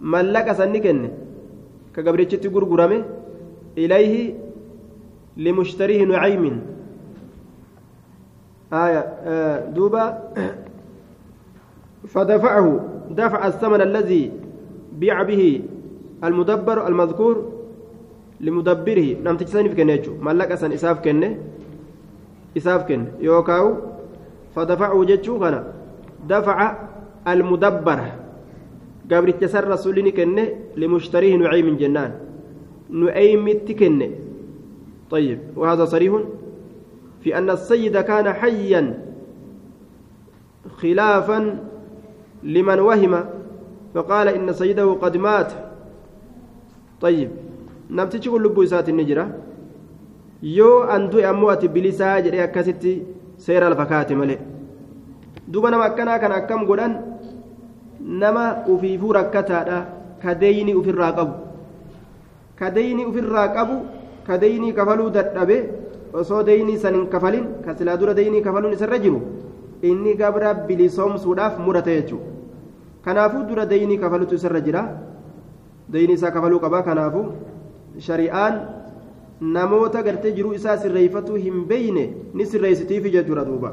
[0.00, 1.10] ملك سن كنه
[1.94, 3.00] كقبرتشتي غرغرمه
[3.78, 4.14] إليه
[5.36, 6.44] لمشتريه نعيم
[8.72, 10.04] آية آه دوبا
[12.08, 14.32] فدفعه دفع الثمن الذي
[14.98, 15.62] بيع به
[16.24, 17.52] المدبر المذكور
[18.40, 19.16] لمدبره.
[19.24, 21.38] نم تجسني في كنيتشو ملك أسن إساف كنه
[22.56, 23.76] إساف كن يوكاو
[24.54, 25.64] فدفعه جتشو كان.
[26.28, 26.58] دفع
[27.28, 28.00] المدبر.
[29.12, 32.12] قبل التسر رسولني كنه لمشتريه نعيم جنان.
[32.90, 34.10] نعيم تكنه
[35.10, 36.14] طيب وهذا صريح
[37.22, 38.82] في أن السيد كان حيا
[40.78, 41.40] خلافا
[42.44, 43.24] لمن وهم
[43.94, 45.52] فقال إن سيده قد مات
[47.00, 47.30] طيب
[50.42, 52.92] yoo an du'e ammoo ati bilisaa jedhee akkasitti
[53.36, 54.38] seera lafa kaate malee
[55.52, 56.94] duba nama akkanaa kan akkam godhan
[58.22, 59.78] nama ufiifuu rakkataadha
[60.22, 61.34] kadeeyni ufirraa qabu
[62.60, 63.76] kadeeyni ufirraa qabu
[64.28, 65.58] kadeeyni kafaluu dadhabe
[66.12, 69.20] osoo deeynii san hin kafalin ka silaa dura deeynii kafaluun isarra jiru
[69.82, 72.26] inni gabra bilisoomsuudhaaf murate jechuudha
[73.04, 74.82] kanaafuu dura deeynii kafalutu isarra jira
[75.92, 77.24] deeynii isaa kafaluu qabaa kanaafuu
[78.08, 78.60] shari'aan
[79.56, 82.04] namoota gartee jiruu isaa sirreeffatuu hin beeyne
[82.34, 83.72] ni sirreessitiifi jechuudha duuba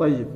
[0.00, 0.26] طيب